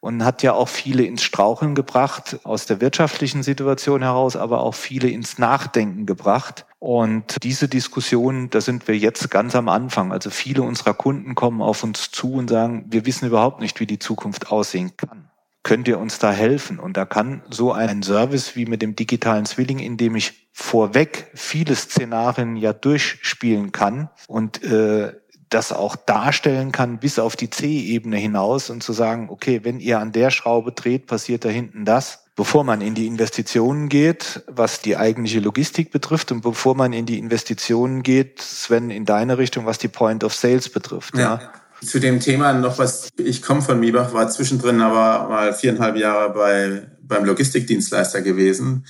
[0.06, 4.76] und hat ja auch viele ins Straucheln gebracht aus der wirtschaftlichen Situation heraus, aber auch
[4.76, 6.68] viele ins Nachdenken gebracht.
[6.78, 10.12] Und diese Diskussion, da sind wir jetzt ganz am Anfang.
[10.12, 13.88] Also viele unserer Kunden kommen auf uns zu und sagen, wir wissen überhaupt nicht, wie
[13.88, 15.32] die Zukunft aussehen kann
[15.64, 16.78] könnt ihr uns da helfen?
[16.80, 21.32] Und da kann so ein Service wie mit dem digitalen Zwilling, in dem ich vorweg
[21.34, 25.14] viele Szenarien ja durchspielen kann und äh,
[25.56, 30.00] das auch darstellen kann bis auf die C-Ebene hinaus und zu sagen, okay, wenn ihr
[30.00, 32.26] an der Schraube dreht, passiert da hinten das.
[32.36, 37.06] Bevor man in die Investitionen geht, was die eigentliche Logistik betrifft und bevor man in
[37.06, 41.16] die Investitionen geht, Sven, in deine Richtung, was die Point of Sales betrifft.
[41.16, 41.40] ja.
[41.42, 41.52] ja.
[41.84, 46.34] Zu dem Thema noch was, ich komme von Miebach, war zwischendrin aber mal viereinhalb Jahre
[46.34, 48.86] bei, beim Logistikdienstleister gewesen.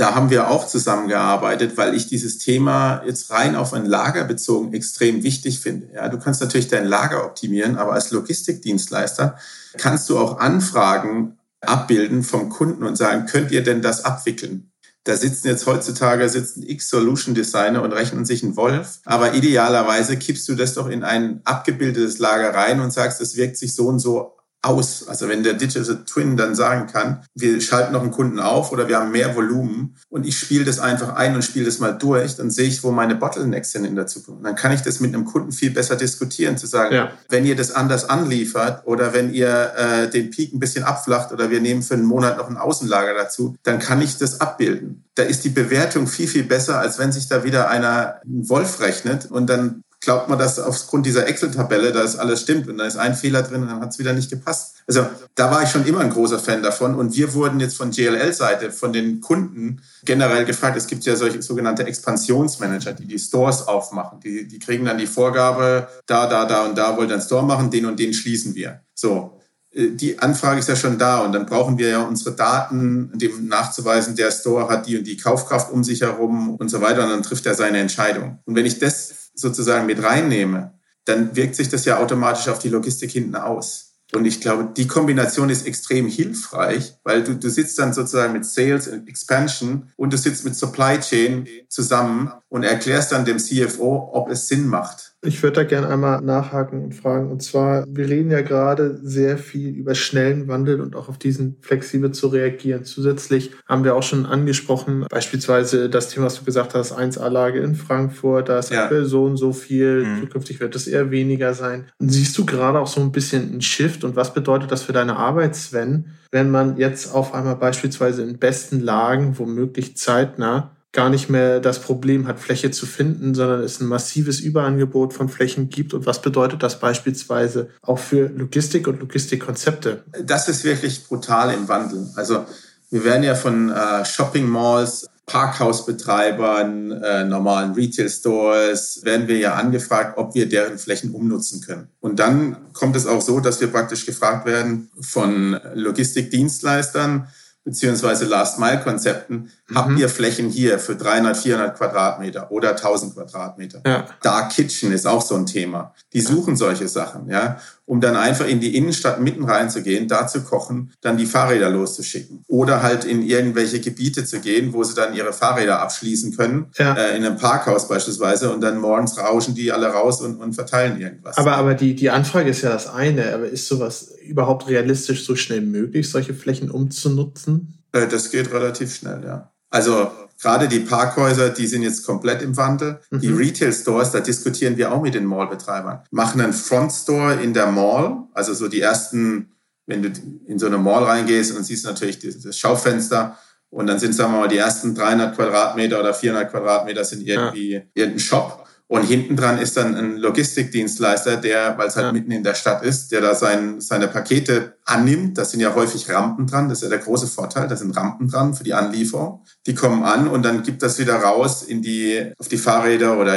[0.00, 4.72] Da haben wir auch zusammengearbeitet, weil ich dieses Thema jetzt rein auf ein Lager bezogen
[4.72, 5.88] extrem wichtig finde.
[5.94, 9.36] Ja, du kannst natürlich dein Lager optimieren, aber als Logistikdienstleister
[9.76, 14.72] kannst du auch Anfragen abbilden vom Kunden und sagen, könnt ihr denn das abwickeln?
[15.04, 19.00] Da sitzen jetzt heutzutage sitzen x Solution Designer und rechnen sich einen Wolf.
[19.04, 23.58] Aber idealerweise kippst du das doch in ein abgebildetes Lager rein und sagst, es wirkt
[23.58, 25.08] sich so und so aus.
[25.08, 28.88] Also wenn der Digital Twin dann sagen kann, wir schalten noch einen Kunden auf oder
[28.88, 32.36] wir haben mehr Volumen und ich spiele das einfach ein und spiele das mal durch,
[32.36, 34.44] dann sehe ich, wo meine Bottlenecks sind in der Zukunft.
[34.44, 37.12] Dann kann ich das mit einem Kunden viel besser diskutieren, zu sagen, ja.
[37.30, 41.50] wenn ihr das anders anliefert oder wenn ihr äh, den Peak ein bisschen abflacht oder
[41.50, 45.04] wir nehmen für einen Monat noch ein Außenlager dazu, dann kann ich das abbilden.
[45.14, 48.80] Da ist die Bewertung viel, viel besser, als wenn sich da wieder einer einen Wolf
[48.80, 52.86] rechnet und dann glaubt man, dass aufgrund dieser Excel-Tabelle, da ist alles stimmt und da
[52.86, 54.76] ist ein Fehler drin und dann hat es wieder nicht gepasst.
[54.86, 57.92] Also da war ich schon immer ein großer Fan davon und wir wurden jetzt von
[57.92, 63.68] JLL-Seite, von den Kunden generell gefragt, es gibt ja solche sogenannte Expansionsmanager, die die Stores
[63.68, 64.20] aufmachen.
[64.20, 67.44] Die, die kriegen dann die Vorgabe, da, da, da und da wollt ihr einen Store
[67.44, 68.80] machen, den und den schließen wir.
[68.94, 69.38] So,
[69.72, 73.48] äh, die Anfrage ist ja schon da und dann brauchen wir ja unsere Daten, dem
[73.48, 77.10] nachzuweisen, der Store hat die und die Kaufkraft um sich herum und so weiter und
[77.10, 78.38] dann trifft er seine Entscheidung.
[78.46, 80.74] Und wenn ich das sozusagen mit reinnehme,
[81.04, 83.90] dann wirkt sich das ja automatisch auf die Logistik hinten aus.
[84.12, 88.44] Und ich glaube, die Kombination ist extrem hilfreich, weil du, du sitzt dann sozusagen mit
[88.44, 94.10] Sales und Expansion und du sitzt mit Supply Chain zusammen und erklärst dann dem CFO,
[94.12, 95.09] ob es Sinn macht.
[95.22, 97.30] Ich würde da gerne einmal nachhaken und fragen.
[97.30, 101.56] Und zwar, wir reden ja gerade sehr viel über schnellen Wandel und auch auf diesen
[101.60, 102.84] flexibel zu reagieren.
[102.84, 107.74] Zusätzlich haben wir auch schon angesprochen, beispielsweise das Thema, was du gesagt hast, 1A-Lage in
[107.74, 108.84] Frankfurt, da ist ja.
[108.84, 110.20] aktuell so und so viel, mhm.
[110.20, 111.84] zukünftig wird es eher weniger sein.
[111.98, 114.94] Und siehst du gerade auch so ein bisschen einen Shift und was bedeutet das für
[114.94, 121.08] deine Arbeit, Sven, wenn man jetzt auf einmal beispielsweise in besten Lagen, womöglich zeitnah, gar
[121.08, 125.68] nicht mehr das Problem hat, Fläche zu finden, sondern es ein massives Überangebot von Flächen
[125.68, 125.94] gibt.
[125.94, 130.04] Und was bedeutet das beispielsweise auch für Logistik und Logistikkonzepte?
[130.24, 132.08] Das ist wirklich brutal im Wandel.
[132.16, 132.44] Also
[132.90, 139.54] wir werden ja von äh, Shopping Malls, Parkhausbetreibern, äh, normalen Retail Stores, werden wir ja
[139.54, 141.86] angefragt, ob wir deren Flächen umnutzen können.
[142.00, 147.28] Und dann kommt es auch so, dass wir praktisch gefragt werden von Logistikdienstleistern,
[147.62, 149.76] beziehungsweise Last-Mile-Konzepten, mhm.
[149.76, 153.82] habt ihr Flächen hier für 300, 400 Quadratmeter oder 1000 Quadratmeter.
[153.86, 154.06] Ja.
[154.22, 155.94] Dark Kitchen ist auch so ein Thema.
[156.12, 160.42] Die suchen solche Sachen, ja, um dann einfach in die Innenstadt mitten reinzugehen, da zu
[160.42, 162.44] kochen, dann die Fahrräder loszuschicken.
[162.46, 166.94] Oder halt in irgendwelche Gebiete zu gehen, wo sie dann ihre Fahrräder abschließen können, ja.
[166.94, 171.00] äh, in einem Parkhaus beispielsweise, und dann morgens rauschen die alle raus und, und verteilen
[171.00, 171.36] irgendwas.
[171.36, 175.34] Aber, aber die, die Anfrage ist ja das eine, aber ist sowas überhaupt realistisch so
[175.34, 177.82] schnell möglich, solche Flächen umzunutzen?
[177.92, 179.50] Äh, das geht relativ schnell, ja.
[179.70, 183.00] Also gerade die Parkhäuser, die sind jetzt komplett im Wandel.
[183.10, 183.20] Mhm.
[183.20, 186.00] Die Retail Stores, da diskutieren wir auch mit den Mallbetreibern.
[186.10, 189.52] Machen einen Front Store in der Mall, also so die ersten,
[189.86, 190.10] wenn du
[190.46, 193.38] in so eine Mall reingehst und siehst natürlich das Schaufenster
[193.70, 197.74] und dann sind, sagen wir mal, die ersten 300 Quadratmeter oder 400 Quadratmeter sind irgendwie
[197.74, 197.80] ja.
[197.94, 198.66] irgendein Shop.
[198.90, 202.12] Und hinten dran ist dann ein Logistikdienstleister, der, weil es halt ja.
[202.12, 205.38] mitten in der Stadt ist, der da sein, seine Pakete annimmt.
[205.38, 206.68] Da sind ja häufig Rampen dran.
[206.68, 207.68] Das ist ja der große Vorteil.
[207.68, 209.44] Da sind Rampen dran für die Anlieferung.
[209.64, 213.36] Die kommen an und dann gibt das wieder raus in die, auf die Fahrräder oder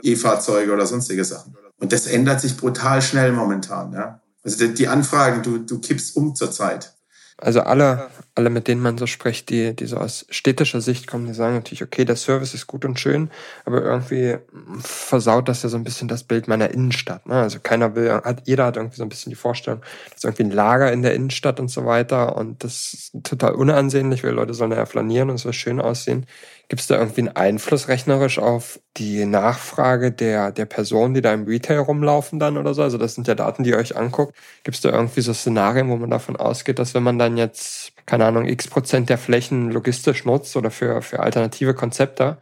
[0.00, 1.56] E-Fahrzeuge oder sonstige Sachen.
[1.80, 4.20] Und das ändert sich brutal schnell momentan, ja.
[4.44, 6.93] Also die Anfragen, du, du kippst um zur Zeit.
[7.36, 11.26] Also alle, alle, mit denen man so spricht, die, die so aus städtischer Sicht kommen,
[11.26, 13.28] die sagen natürlich, okay, der Service ist gut und schön,
[13.64, 14.36] aber irgendwie
[14.78, 17.26] versaut das ja so ein bisschen das Bild meiner Innenstadt.
[17.26, 17.34] Ne?
[17.34, 20.52] Also keiner will, hat, jeder hat irgendwie so ein bisschen die Vorstellung, dass irgendwie ein
[20.52, 24.70] Lager in der Innenstadt und so weiter und das ist total unansehnlich, weil Leute sollen
[24.70, 26.26] ja flanieren und es soll schön aussehen.
[26.68, 31.32] Gibt es da irgendwie einen Einfluss rechnerisch auf die Nachfrage der, der Personen, die da
[31.32, 32.82] im Retail rumlaufen dann oder so?
[32.82, 34.34] Also das sind ja Daten, die ihr euch anguckt.
[34.62, 37.92] Gibt es da irgendwie so Szenarien, wo man davon ausgeht, dass wenn man dann jetzt,
[38.06, 42.38] keine Ahnung, x Prozent der Flächen logistisch nutzt oder für, für alternative Konzepte,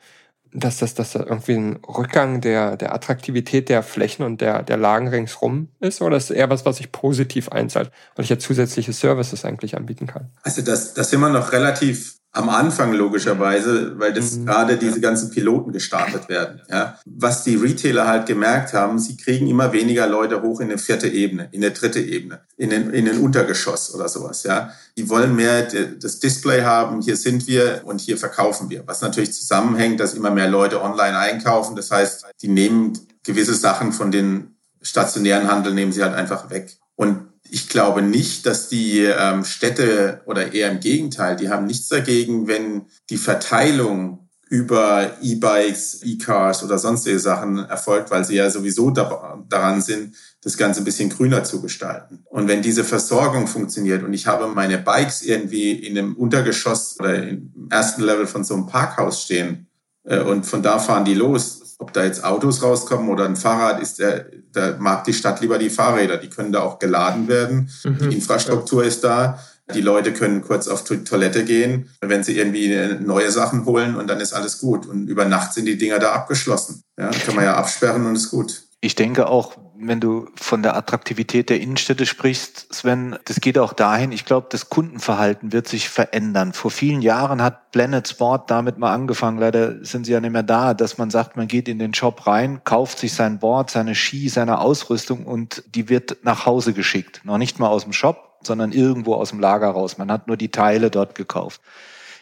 [0.54, 4.76] dass das, dass da irgendwie ein Rückgang der, der Attraktivität der Flächen und der, der
[4.76, 6.02] Lagen ringsrum ist?
[6.02, 10.06] Oder ist eher was, was sich positiv einzahlt, weil ich ja zusätzliche Services eigentlich anbieten
[10.06, 10.30] kann?
[10.42, 14.46] Also das, das sind wir noch relativ am Anfang logischerweise, weil das mhm.
[14.46, 16.62] gerade diese ganzen Piloten gestartet werden.
[16.70, 16.98] Ja.
[17.04, 21.08] Was die Retailer halt gemerkt haben, sie kriegen immer weniger Leute hoch in eine vierte
[21.08, 24.44] Ebene, in eine dritte Ebene, in den, in den Untergeschoss oder sowas.
[24.44, 24.70] Ja.
[24.96, 25.68] Die wollen mehr
[26.00, 28.82] das Display haben, hier sind wir und hier verkaufen wir.
[28.86, 31.76] Was natürlich zusammenhängt, dass immer mehr Leute online einkaufen.
[31.76, 36.78] Das heißt, die nehmen gewisse Sachen von den stationären Handel, nehmen sie halt einfach weg.
[36.96, 41.88] Und ich glaube nicht, dass die ähm, Städte oder eher im Gegenteil, die haben nichts
[41.88, 48.90] dagegen, wenn die Verteilung über E-Bikes, E-Cars oder sonstige Sachen erfolgt, weil sie ja sowieso
[48.90, 52.24] da, daran sind, das Ganze ein bisschen grüner zu gestalten.
[52.30, 57.22] Und wenn diese Versorgung funktioniert und ich habe meine Bikes irgendwie in einem Untergeschoss oder
[57.28, 59.66] im ersten Level von so einem Parkhaus stehen
[60.04, 63.82] äh, und von da fahren die los, ob da jetzt Autos rauskommen oder ein Fahrrad,
[63.82, 66.16] ist der, da mag die Stadt lieber die Fahrräder.
[66.16, 67.70] Die können da auch geladen werden.
[67.82, 67.98] Mhm.
[67.98, 69.40] Die Infrastruktur ist da.
[69.74, 74.08] Die Leute können kurz auf die Toilette gehen, wenn sie irgendwie neue Sachen holen und
[74.08, 74.86] dann ist alles gut.
[74.86, 76.82] Und über Nacht sind die Dinger da abgeschlossen.
[76.96, 78.62] Ja, kann man ja absperren und ist gut.
[78.84, 83.74] Ich denke auch, wenn du von der Attraktivität der Innenstädte sprichst, Sven, das geht auch
[83.74, 84.10] dahin.
[84.10, 86.52] Ich glaube, das Kundenverhalten wird sich verändern.
[86.52, 89.38] Vor vielen Jahren hat Planet Sport damit mal angefangen.
[89.38, 92.26] Leider sind sie ja nicht mehr da, dass man sagt, man geht in den Shop
[92.26, 97.20] rein, kauft sich sein Board, seine Ski, seine Ausrüstung und die wird nach Hause geschickt.
[97.22, 99.96] Noch nicht mal aus dem Shop, sondern irgendwo aus dem Lager raus.
[99.96, 101.60] Man hat nur die Teile dort gekauft.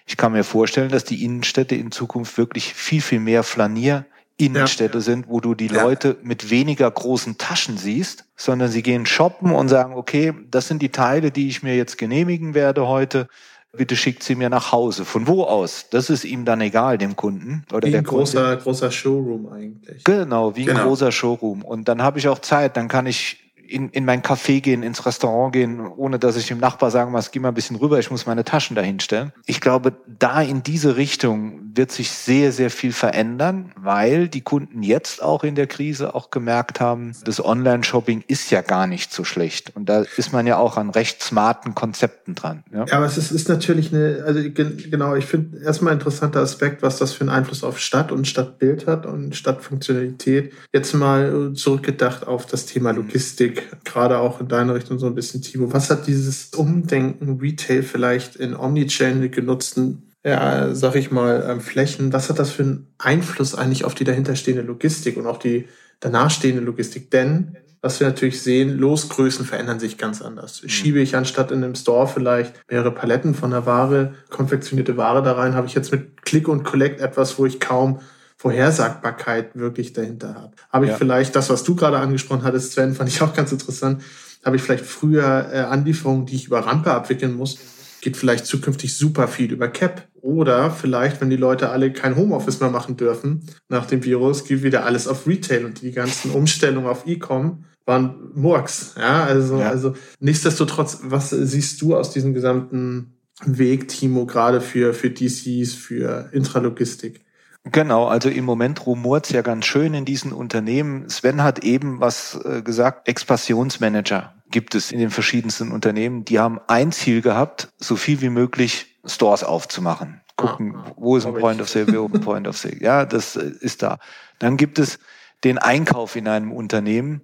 [0.05, 4.05] Ich kann mir vorstellen, dass die Innenstädte in Zukunft wirklich viel, viel mehr Flanier
[4.41, 5.03] Innenstädte ja.
[5.03, 5.83] sind, wo du die ja.
[5.83, 10.83] Leute mit weniger großen Taschen siehst, sondern sie gehen shoppen und sagen, okay, das sind
[10.83, 13.29] die Teile, die ich mir jetzt genehmigen werde heute.
[13.73, 15.05] Bitte schickt sie mir nach Hause.
[15.05, 15.87] Von wo aus?
[15.91, 17.65] Das ist ihm dann egal, dem Kunden.
[17.73, 18.63] Oder wie der ein großer, Kunde.
[18.65, 20.03] großer Showroom eigentlich.
[20.03, 20.81] Genau, wie genau.
[20.81, 21.63] ein großer Showroom.
[21.63, 25.07] Und dann habe ich auch Zeit, dann kann ich in, in mein Café gehen, ins
[25.07, 28.11] Restaurant gehen, ohne dass ich dem Nachbar sagen muss, geh mal ein bisschen rüber, ich
[28.11, 29.33] muss meine Taschen dahinstellen.
[29.47, 34.83] Ich glaube, da in diese Richtung wird sich sehr, sehr viel verändern, weil die Kunden
[34.83, 39.25] jetzt auch in der Krise auch gemerkt haben, das Online-Shopping ist ja gar nicht so
[39.25, 39.75] schlecht.
[39.75, 42.65] Und da ist man ja auch an recht smarten Konzepten dran.
[42.73, 46.41] Ja, ja aber es ist, ist natürlich eine, also genau, ich finde erstmal ein interessanter
[46.41, 50.53] Aspekt, was das für einen Einfluss auf Stadt und Stadtbild hat und Stadtfunktionalität.
[50.73, 55.43] Jetzt mal zurückgedacht auf das Thema Logistik gerade auch in deine Richtung so ein bisschen,
[55.43, 55.73] Timo.
[55.73, 62.13] Was hat dieses Umdenken Retail vielleicht in Omnichannel genutzten, ja, sag ich mal, ähm, Flächen,
[62.13, 65.67] was hat das für einen Einfluss eigentlich auf die dahinterstehende Logistik und auch die
[66.01, 67.11] danach stehende Logistik?
[67.11, 70.63] Denn was wir natürlich sehen, Losgrößen verändern sich ganz anders.
[70.63, 70.69] Mhm.
[70.69, 75.33] Schiebe ich anstatt in einem Store vielleicht mehrere Paletten von der Ware, konfektionierte Ware da
[75.33, 78.01] rein, habe ich jetzt mit Click und Collect etwas, wo ich kaum
[78.37, 80.53] Vorhersagbarkeit wirklich dahinter habe.
[80.71, 80.97] Habe ich ja.
[80.97, 84.03] vielleicht das, was du gerade angesprochen hattest, Sven, fand ich auch ganz interessant.
[84.45, 87.59] Habe ich vielleicht früher äh, Anlieferungen, die ich über Rampe abwickeln muss,
[88.01, 90.09] geht vielleicht zukünftig super viel über Cap.
[90.23, 94.63] Oder vielleicht, wenn die Leute alle kein Homeoffice mehr machen dürfen nach dem Virus, geht
[94.63, 98.95] wieder alles auf Retail und die ganzen Umstellungen auf E-Com waren Murks.
[98.99, 99.69] Ja, also, ja.
[99.69, 106.29] also nichtsdestotrotz, was siehst du aus diesem gesamten Weg, Timo, gerade für, für DCs, für
[106.33, 107.25] Intralogistik?
[107.65, 111.09] Genau, also im Moment rumort ja ganz schön in diesen Unternehmen.
[111.09, 116.25] Sven hat eben was äh, gesagt, Expansionsmanager gibt es in den verschiedensten Unternehmen.
[116.25, 120.21] Die haben ein Ziel gehabt, so viel wie möglich Stores aufzumachen.
[120.37, 122.81] Gucken, ah, wo ist ein Point of Sale, wo ist ein Point of Sale.
[122.81, 123.99] Ja, das äh, ist da.
[124.39, 124.99] Dann gibt es
[125.45, 127.23] den Einkauf in einem Unternehmen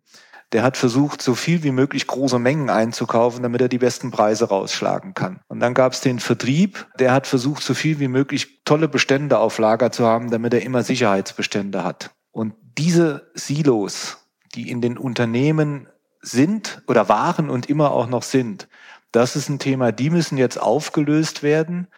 [0.52, 4.48] der hat versucht, so viel wie möglich große Mengen einzukaufen, damit er die besten Preise
[4.48, 5.40] rausschlagen kann.
[5.48, 9.38] Und dann gab es den Vertrieb, der hat versucht, so viel wie möglich tolle Bestände
[9.38, 12.10] auf Lager zu haben, damit er immer Sicherheitsbestände hat.
[12.30, 14.18] Und diese Silos,
[14.54, 15.88] die in den Unternehmen
[16.26, 18.68] sind oder waren und immer auch noch sind,
[19.12, 21.88] das ist ein Thema, die müssen jetzt aufgelöst werden,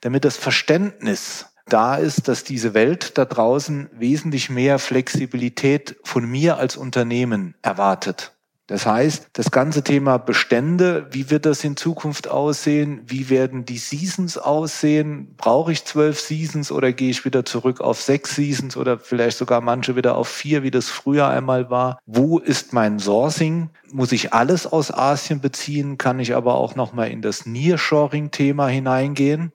[0.00, 6.56] damit das Verständnis da ist, dass diese Welt da draußen wesentlich mehr Flexibilität von mir
[6.56, 8.37] als Unternehmen erwartet.
[8.68, 13.00] Das heißt, das ganze Thema Bestände, wie wird das in Zukunft aussehen?
[13.06, 15.34] Wie werden die Seasons aussehen?
[15.38, 19.62] Brauche ich zwölf Seasons oder gehe ich wieder zurück auf sechs Seasons oder vielleicht sogar
[19.62, 21.98] manche wieder auf vier, wie das früher einmal war?
[22.04, 23.70] Wo ist mein Sourcing?
[23.90, 25.96] Muss ich alles aus Asien beziehen?
[25.96, 29.50] Kann ich aber auch nochmal in das Nearshoring-Thema hineingehen?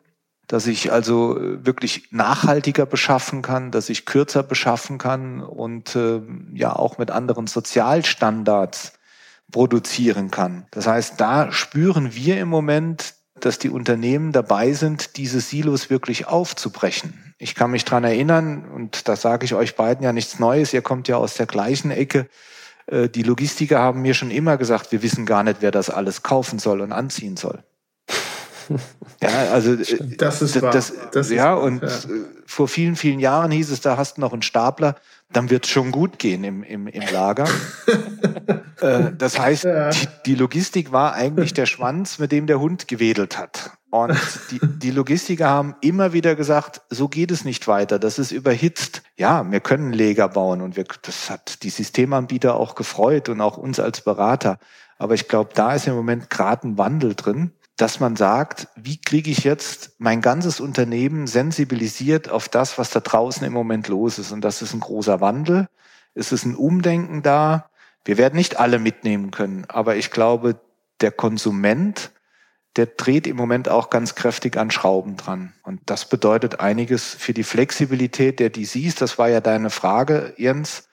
[0.47, 6.21] dass ich also äh, wirklich nachhaltiger beschaffen kann, dass ich kürzer beschaffen kann und äh,
[6.53, 8.93] ja auch mit anderen Sozialstandards
[9.53, 10.65] produzieren kann.
[10.71, 16.27] Das heißt, da spüren wir im Moment, dass die Unternehmen dabei sind, diese Silos wirklich
[16.27, 17.33] aufzubrechen.
[17.37, 20.81] Ich kann mich dran erinnern, und da sage ich euch beiden ja nichts Neues, ihr
[20.81, 22.27] kommt ja aus der gleichen Ecke,
[22.87, 26.23] äh, die Logistiker haben mir schon immer gesagt, wir wissen gar nicht, wer das alles
[26.23, 27.63] kaufen soll und anziehen soll.
[29.21, 30.71] Ja, also äh, das ist wahr.
[30.71, 31.87] Das, das ja, ist, und ja.
[31.87, 34.95] Äh, vor vielen, vielen Jahren hieß es, da hast du noch einen Stapler,
[35.33, 37.47] dann wird es schon gut gehen im, im, im Lager.
[38.81, 43.37] äh, das heißt, die, die, Logistik war eigentlich der Schwanz, mit dem der Hund gewedelt
[43.37, 43.71] hat.
[43.89, 44.17] Und
[44.51, 49.03] die, die Logistiker haben immer wieder gesagt, so geht es nicht weiter, das ist überhitzt.
[49.17, 53.57] Ja, wir können Leger bauen und wir, das hat die Systemanbieter auch gefreut und auch
[53.57, 54.57] uns als Berater.
[54.97, 58.97] Aber ich glaube, da ist im Moment gerade ein Wandel drin dass man sagt, wie
[58.97, 64.19] kriege ich jetzt mein ganzes Unternehmen sensibilisiert auf das, was da draußen im Moment los
[64.19, 64.31] ist.
[64.31, 65.67] Und das ist ein großer Wandel.
[66.13, 67.69] Es ist ein Umdenken da.
[68.05, 70.59] Wir werden nicht alle mitnehmen können, aber ich glaube,
[71.01, 72.11] der Konsument,
[72.75, 75.53] der dreht im Moment auch ganz kräftig an Schrauben dran.
[75.63, 78.95] Und das bedeutet einiges für die Flexibilität der DCs.
[78.95, 80.89] Das war ja deine Frage, Jens.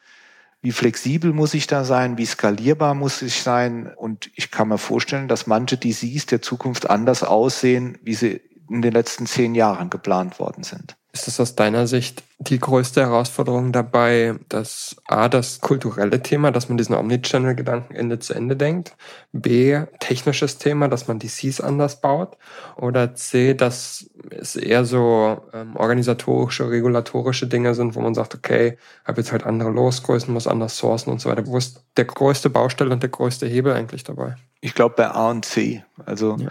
[0.62, 2.18] Wie flexibel muss ich da sein?
[2.18, 3.90] Wie skalierbar muss ich sein?
[3.96, 8.82] Und ich kann mir vorstellen, dass manche DCs der Zukunft anders aussehen, wie sie in
[8.82, 10.96] den letzten zehn Jahren geplant worden sind.
[11.12, 16.68] Ist es aus deiner Sicht die größte Herausforderung dabei, dass A, das kulturelle Thema, dass
[16.68, 18.96] man diesen Omnichannel-Gedanken Ende zu Ende denkt,
[19.32, 22.36] B, technisches Thema, dass man DCs anders baut
[22.76, 28.78] oder C, dass es eher so ähm, organisatorische, regulatorische Dinge sind, wo man sagt, okay,
[29.04, 31.46] habe jetzt halt andere Losgrößen, muss anders sourcen und so weiter.
[31.46, 34.36] Wo ist der größte Baustelle und der größte Hebel eigentlich dabei?
[34.62, 35.82] Ich glaube bei A und C.
[36.04, 36.50] Also ja.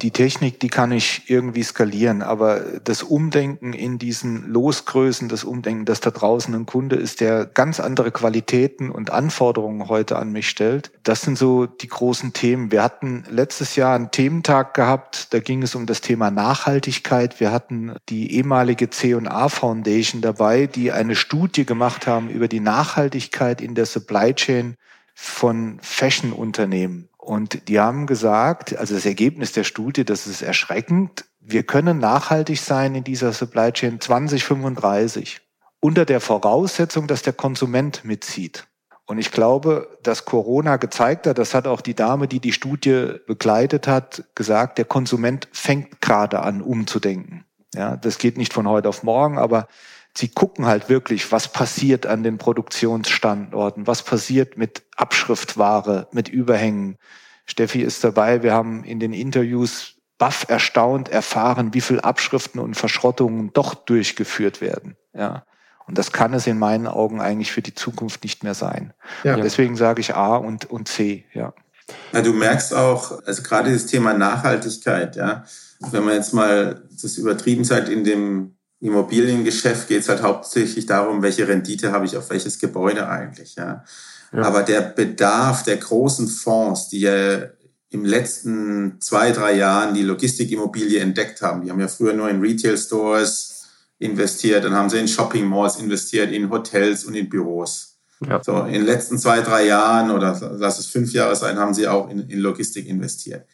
[0.00, 5.84] die Technik, die kann ich irgendwie skalieren, aber das Umdenken in diesen Losgrößen, das Umdenken,
[5.84, 10.48] dass da draußen ein Kunde ist, der ganz andere Qualitäten und Anforderungen heute an mich
[10.48, 12.72] stellt, das sind so die großen Themen.
[12.72, 17.40] Wir hatten letztes Jahr einen Thementag gehabt, da ging es um das Thema Nachhaltigkeit.
[17.40, 23.60] Wir hatten die ehemalige C&A Foundation dabei, die eine Studie gemacht haben über die Nachhaltigkeit
[23.60, 24.76] in der Supply Chain
[25.14, 27.08] von Fashion-Unternehmen.
[27.24, 32.60] Und die haben gesagt, also das Ergebnis der Studie, das ist erschreckend, wir können nachhaltig
[32.60, 35.40] sein in dieser Supply Chain 2035
[35.80, 38.66] unter der Voraussetzung, dass der Konsument mitzieht.
[39.06, 43.14] Und ich glaube, dass Corona gezeigt hat, das hat auch die Dame, die die Studie
[43.26, 47.44] begleitet hat, gesagt, der Konsument fängt gerade an, umzudenken.
[47.74, 49.66] Ja, das geht nicht von heute auf morgen, aber
[50.16, 56.96] sie gucken halt wirklich, was passiert an den Produktionsstandorten, was passiert mit Abschriftware, mit Überhängen.
[57.46, 58.42] Steffi ist dabei.
[58.42, 64.60] Wir haben in den Interviews baff erstaunt erfahren, wie viel Abschriften und Verschrottungen doch durchgeführt
[64.60, 64.96] werden.
[65.12, 65.44] Ja.
[65.86, 68.94] Und das kann es in meinen Augen eigentlich für die Zukunft nicht mehr sein.
[69.22, 69.36] Ja.
[69.36, 71.52] Deswegen sage ich A und, und C, ja.
[72.12, 72.22] ja.
[72.22, 75.44] Du merkst auch, also gerade das Thema Nachhaltigkeit, ja.
[75.90, 81.22] Wenn man jetzt mal das übertrieben sagt, in dem Immobiliengeschäft geht es halt hauptsächlich darum,
[81.22, 83.54] welche Rendite habe ich auf welches Gebäude eigentlich.
[83.56, 83.84] Ja.
[84.32, 84.42] ja.
[84.42, 87.44] Aber der Bedarf der großen Fonds, die ja
[87.90, 92.40] im letzten zwei, drei Jahren die Logistikimmobilie entdeckt haben, die haben ja früher nur in
[92.40, 97.98] Retail-Stores investiert, dann haben sie in Shopping-Malls investiert, in Hotels und in Büros.
[98.28, 98.42] Ja.
[98.42, 101.86] So, in den letzten zwei, drei Jahren oder lass es fünf Jahre sein, haben sie
[101.86, 103.46] auch in, in Logistik investiert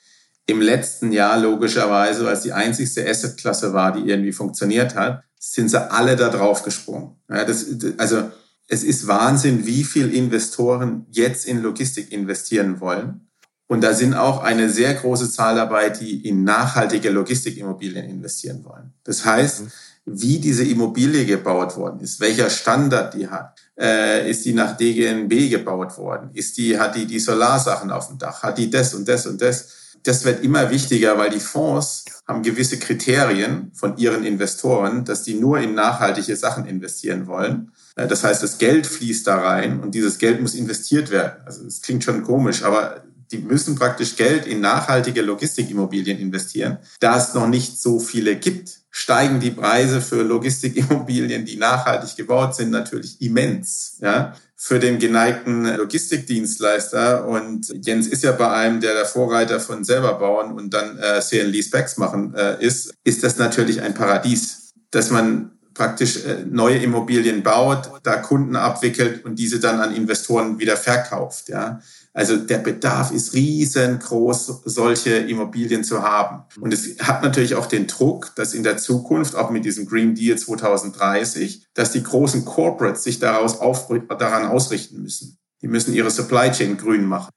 [0.51, 5.71] im letzten Jahr logischerweise, weil es die einzigste Assetklasse war, die irgendwie funktioniert hat, sind
[5.71, 7.17] sie alle da drauf gesprungen.
[7.29, 8.31] Ja, das, also
[8.69, 13.27] es ist Wahnsinn, wie viel Investoren jetzt in Logistik investieren wollen.
[13.67, 18.93] Und da sind auch eine sehr große Zahl dabei, die in nachhaltige Logistikimmobilien investieren wollen.
[19.05, 19.63] Das heißt,
[20.05, 25.51] wie diese Immobilie gebaut worden ist, welcher Standard die hat, äh, ist die nach DGNB
[25.51, 29.07] gebaut worden, ist die, hat die die Solarsachen auf dem Dach, hat die das und
[29.07, 29.69] das und das
[30.05, 35.35] das wird immer wichtiger, weil die Fonds haben gewisse Kriterien von ihren Investoren, dass die
[35.35, 37.73] nur in nachhaltige Sachen investieren wollen.
[37.97, 41.43] Das heißt, das Geld fließt da rein und dieses Geld muss investiert werden.
[41.45, 46.79] Also es klingt schon komisch, aber die müssen praktisch Geld in nachhaltige Logistikimmobilien investieren.
[46.99, 52.57] Da es noch nicht so viele gibt, steigen die Preise für Logistikimmobilien, die nachhaltig gebaut
[52.57, 53.99] sind, natürlich immens.
[54.01, 54.35] Ja?
[54.63, 57.27] für den geneigten Logistikdienstleister.
[57.27, 61.43] Und Jens ist ja bei einem, der der Vorreiter von selber bauen und dann äh,
[61.43, 67.43] Leasebacks machen äh, ist, ist das natürlich ein Paradies, dass man praktisch äh, neue Immobilien
[67.43, 71.49] baut, da Kunden abwickelt und diese dann an Investoren wieder verkauft.
[71.49, 71.81] Ja.
[72.13, 76.43] Also der Bedarf ist riesengroß, solche Immobilien zu haben.
[76.61, 80.15] Und es hat natürlich auch den Druck, dass in der Zukunft, auch mit diesem Green
[80.17, 85.39] Deal 2030, dass die großen Corporates sich daraus auf, daran ausrichten müssen.
[85.63, 87.31] Die müssen ihre Supply Chain grün machen.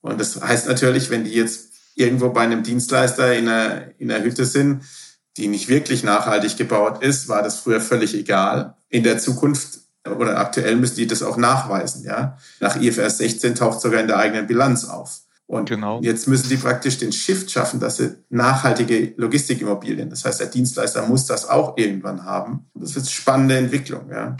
[0.00, 4.24] Und das heißt natürlich, wenn die jetzt irgendwo bei einem Dienstleister in einer, in einer
[4.24, 4.84] Hütte sind,
[5.36, 8.76] die nicht wirklich nachhaltig gebaut ist, war das früher völlig egal.
[8.88, 12.04] In der Zukunft oder aktuell müssen die das auch nachweisen.
[12.04, 12.38] Ja?
[12.60, 15.20] Nach IFRS 16 taucht sogar in der eigenen Bilanz auf.
[15.46, 16.00] Und genau.
[16.00, 21.04] jetzt müssen sie praktisch den Shift schaffen, dass sie nachhaltige Logistikimmobilien, das heißt, der Dienstleister
[21.08, 22.70] muss das auch irgendwann haben.
[22.74, 24.08] Das ist spannende Entwicklung.
[24.10, 24.36] Ja.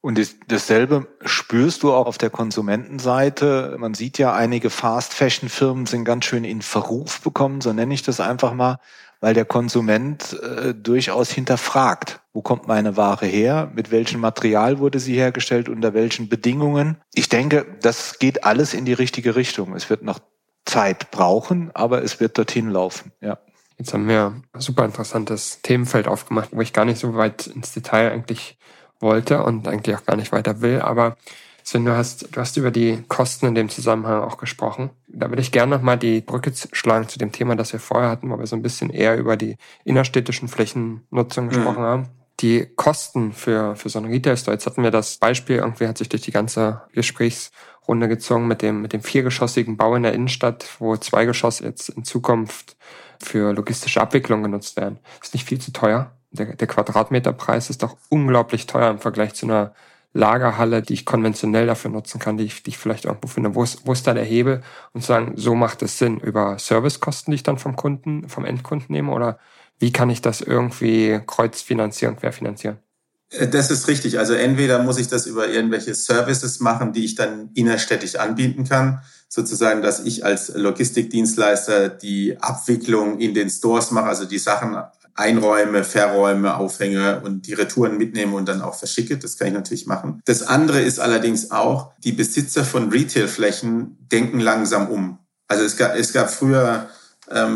[0.00, 3.74] Und dasselbe spürst du auch auf der Konsumentenseite.
[3.78, 8.20] Man sieht ja, einige Fast-Fashion-Firmen sind ganz schön in Verruf bekommen, so nenne ich das
[8.20, 8.78] einfach mal,
[9.20, 14.98] weil der Konsument äh, durchaus hinterfragt, wo kommt meine Ware her, mit welchem Material wurde
[14.98, 16.98] sie hergestellt, unter welchen Bedingungen.
[17.14, 19.74] Ich denke, das geht alles in die richtige Richtung.
[19.74, 20.18] Es wird noch
[20.66, 23.38] Zeit brauchen, aber es wird dorthin laufen, ja.
[23.78, 27.72] Jetzt haben wir ein super interessantes Themenfeld aufgemacht, wo ich gar nicht so weit ins
[27.72, 28.56] Detail eigentlich
[29.00, 31.16] wollte und eigentlich auch gar nicht weiter will, aber
[31.64, 34.90] Sven, du hast, du hast über die Kosten in dem Zusammenhang auch gesprochen.
[35.08, 38.30] Da würde ich gerne nochmal die Brücke schlagen zu dem Thema, das wir vorher hatten,
[38.30, 41.86] wo wir so ein bisschen eher über die innerstädtischen Flächennutzung gesprochen mhm.
[41.86, 42.08] haben.
[42.40, 46.08] Die Kosten für, für so einen Retail-Store, jetzt hatten wir das Beispiel, irgendwie hat sich
[46.08, 50.96] durch die ganze Gesprächsrunde gezogen mit dem, mit dem viergeschossigen Bau in der Innenstadt, wo
[50.96, 52.76] zwei Geschosse jetzt in Zukunft
[53.22, 54.98] für logistische Abwicklung genutzt werden.
[55.22, 56.12] Ist nicht viel zu teuer?
[56.32, 59.72] Der, der Quadratmeterpreis ist doch unglaublich teuer im Vergleich zu einer
[60.14, 63.54] Lagerhalle, die ich konventionell dafür nutzen kann, die ich, die ich vielleicht irgendwo finde.
[63.56, 64.62] Wo ist, wo ist da der Hebel?
[64.92, 68.86] Und sagen, so macht es Sinn über Servicekosten, die ich dann vom Kunden, vom Endkunden
[68.90, 69.12] nehme?
[69.12, 69.38] Oder
[69.78, 72.78] wie kann ich das irgendwie kreuzfinanzieren, querfinanzieren?
[73.30, 74.18] Äh, das ist richtig.
[74.18, 79.00] Also entweder muss ich das über irgendwelche Services machen, die ich dann innerstädtisch anbieten kann.
[79.28, 84.76] Sozusagen, dass ich als Logistikdienstleister die Abwicklung in den Stores mache, also die Sachen
[85.14, 89.16] einräume, verräume, aufhänge und die Retouren mitnehme und dann auch verschicke.
[89.16, 90.20] Das kann ich natürlich machen.
[90.24, 95.18] Das andere ist allerdings auch, die Besitzer von Retailflächen denken langsam um.
[95.46, 96.88] Also es gab, es gab früher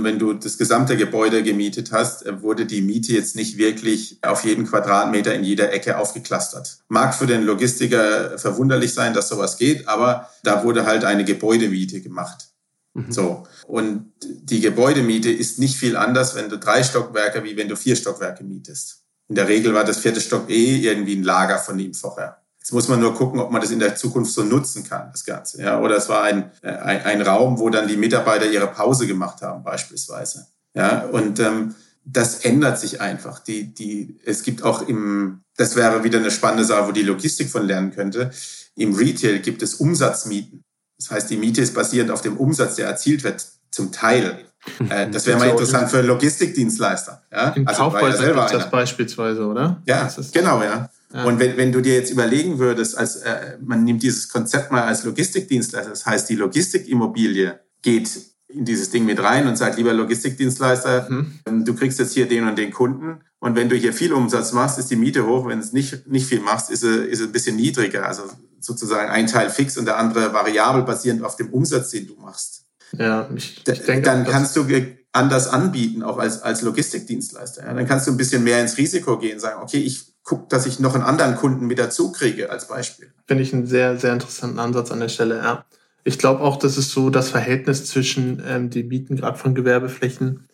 [0.03, 4.45] wenn du das gesamte Gebäude gemietet hast, äh, wurde die Miete jetzt nicht wirklich auf
[4.45, 6.79] jeden Quadratmeter in jeder Ecke aufgeklustert.
[6.89, 12.01] Mag für den Logistiker verwunderlich sein, dass sowas geht, aber da wurde halt eine Gebäudemiete
[12.01, 12.49] gemacht.
[12.95, 13.13] Mhm.
[13.13, 13.47] So.
[13.67, 17.97] Und die Gebäudemiete ist nicht viel anders, wenn du drei Stockwerke, wie wenn du vier
[17.97, 19.05] Stockwerke mietest.
[19.29, 22.38] In der Regel war das vierte Stock eh irgendwie ein Lager von ihm vorher.
[22.69, 25.25] Jetzt muss man nur gucken, ob man das in der Zukunft so nutzen kann, das
[25.25, 25.63] Ganze.
[25.63, 29.07] Ja, oder es war ein, äh, ein, ein Raum, wo dann die Mitarbeiter ihre Pause
[29.07, 30.49] gemacht haben, beispielsweise.
[30.75, 33.39] Ja, und ähm, das ändert sich einfach.
[33.39, 37.49] Die, die, es gibt auch im, das wäre wieder eine spannende Sache, wo die Logistik
[37.49, 38.33] von lernen könnte.
[38.75, 40.63] Im Retail gibt es Umsatzmieten.
[40.99, 44.45] Das heißt, die Miete ist basierend auf dem Umsatz, der erzielt wird, zum Teil.
[44.91, 47.23] Äh, das wäre mal interessant für Logistikdienstleister.
[47.33, 47.51] Ja?
[47.51, 49.81] Im also Kaufhäuser gibt das beispielsweise, oder?
[49.87, 50.91] Ja, genau, ja.
[51.13, 54.83] Und wenn, wenn du dir jetzt überlegen würdest, als äh, man nimmt dieses Konzept mal
[54.83, 58.11] als Logistikdienstleister, das heißt, die Logistikimmobilie geht
[58.49, 61.65] in dieses Ding mit rein und sagt, lieber Logistikdienstleister, mhm.
[61.65, 63.21] du kriegst jetzt hier den und den Kunden.
[63.41, 65.47] Und wenn du hier viel Umsatz machst, ist die Miete hoch.
[65.47, 68.07] Wenn es nicht, nicht viel machst, ist sie, ist sie ein bisschen niedriger.
[68.07, 68.25] Also
[68.61, 72.65] sozusagen ein Teil fix und der andere variabel basierend auf dem Umsatz, den du machst.
[72.93, 74.67] Ja, ich, ich denke, dann kannst du
[75.13, 77.65] anders anbieten, auch als, als Logistikdienstleister.
[77.65, 80.67] Ja, dann kannst du ein bisschen mehr ins Risiko gehen, sagen, okay, ich gucke, dass
[80.67, 83.11] ich noch einen anderen Kunden mit dazu kriege, als Beispiel.
[83.27, 85.65] Finde ich einen sehr, sehr interessanten Ansatz an der Stelle, ja.
[86.05, 90.49] Ich glaube auch, dass es so das Verhältnis zwischen ähm, den Mieten gerade von Gewerbeflächen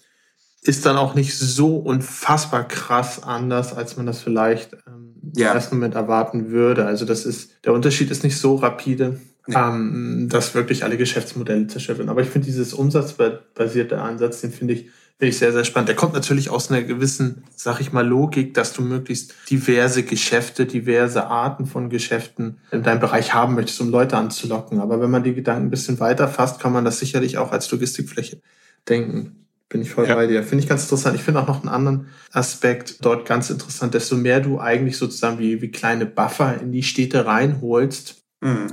[0.63, 5.51] ist dann auch nicht so unfassbar krass anders, als man das vielleicht ähm, ja.
[5.51, 6.87] im ersten Moment erwarten würde.
[6.87, 9.55] Also das ist, der Unterschied ist nicht so rapide, nee.
[9.55, 12.09] ähm, dass wirklich alle Geschäftsmodelle werden.
[12.09, 15.89] Aber ich finde dieses umsatzbasierte Ansatz, den finde ich Finde ich sehr, sehr spannend.
[15.89, 20.67] Der kommt natürlich aus einer gewissen, sag ich mal, Logik, dass du möglichst diverse Geschäfte,
[20.67, 24.81] diverse Arten von Geschäften in deinem Bereich haben möchtest, um Leute anzulocken.
[24.81, 27.71] Aber wenn man die Gedanken ein bisschen weiter fasst, kann man das sicherlich auch als
[27.71, 28.41] Logistikfläche
[28.89, 29.47] denken.
[29.69, 30.17] Bin ich voll ja.
[30.17, 30.43] bei dir.
[30.43, 31.15] Finde ich ganz interessant.
[31.15, 33.95] Ich finde auch noch einen anderen Aspekt dort ganz interessant.
[33.95, 38.67] Desto mehr du eigentlich sozusagen wie, wie kleine Buffer in die Städte reinholst, mhm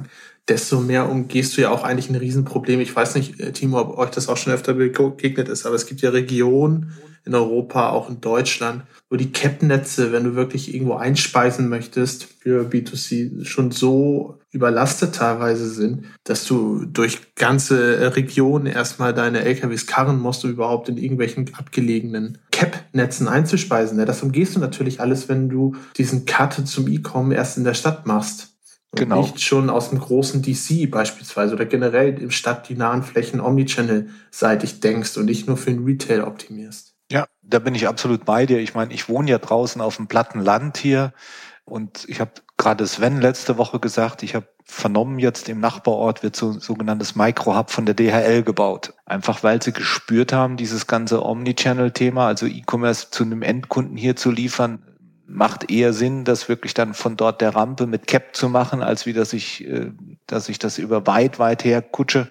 [0.48, 2.80] desto mehr umgehst du ja auch eigentlich ein Riesenproblem.
[2.80, 5.86] Ich weiß nicht, äh, Timo, ob euch das auch schon öfter begegnet ist, aber es
[5.86, 10.96] gibt ja Regionen in Europa, auch in Deutschland, wo die Kettennetze, wenn du wirklich irgendwo
[10.96, 19.14] einspeisen möchtest für B2C, schon so überlastet teilweise sind, dass du durch ganze Regionen erstmal
[19.14, 24.04] deine LKWs karren musst, um überhaupt in irgendwelchen abgelegenen Cap-Netzen einzuspeisen.
[24.04, 28.08] Das umgehst du natürlich alles, wenn du diesen Cut zum E-Com erst in der Stadt
[28.08, 28.51] machst.
[28.94, 29.22] Genau.
[29.22, 35.26] nicht schon aus dem großen DC beispielsweise oder generell im stadtdinahen Flächen Omnichannel-seitig denkst und
[35.26, 36.94] nicht nur für den Retail optimierst.
[37.10, 38.60] Ja, da bin ich absolut bei dir.
[38.60, 41.14] Ich meine, ich wohne ja draußen auf dem platten Land hier
[41.64, 46.36] und ich habe gerade Sven letzte Woche gesagt, ich habe vernommen, jetzt im Nachbarort wird
[46.36, 48.94] so sogenanntes Micro-Hub von der DHL gebaut.
[49.06, 54.32] Einfach weil sie gespürt haben, dieses ganze Omnichannel-Thema, also E-Commerce zu einem Endkunden hier zu
[54.32, 54.84] liefern,
[55.32, 59.06] macht eher Sinn, das wirklich dann von dort der Rampe mit Cap zu machen, als
[59.06, 59.92] wie dass ich, äh,
[60.28, 62.30] dass ich das über weit, weit her kutsche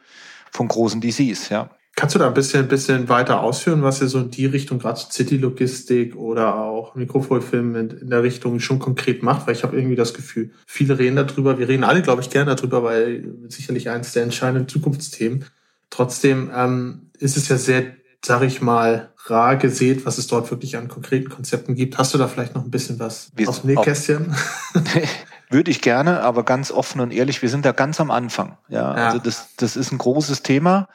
[0.52, 1.70] von großen DCs, ja.
[1.96, 4.78] Kannst du da ein bisschen, ein bisschen weiter ausführen, was ihr so in die Richtung,
[4.78, 9.46] gerade City-Logistik oder auch Mikrofilm in, in, der Richtung schon konkret macht?
[9.46, 11.58] Weil ich habe irgendwie das Gefühl, viele reden darüber.
[11.58, 15.44] Wir reden alle, glaube ich, gerne darüber, weil sicherlich eines der entscheidenden Zukunftsthemen.
[15.90, 17.82] Trotzdem ähm, ist es ja sehr,
[18.24, 21.98] sage ich mal, rar gesät, was es dort wirklich an konkreten Konzepten gibt.
[21.98, 24.34] Hast du da vielleicht noch ein bisschen was wir aus dem Nähkästchen?
[25.50, 28.56] Würde ich gerne, aber ganz offen und ehrlich, wir sind da ganz am Anfang.
[28.68, 29.06] Ja, ja.
[29.06, 30.88] also das, das ist ein großes Thema,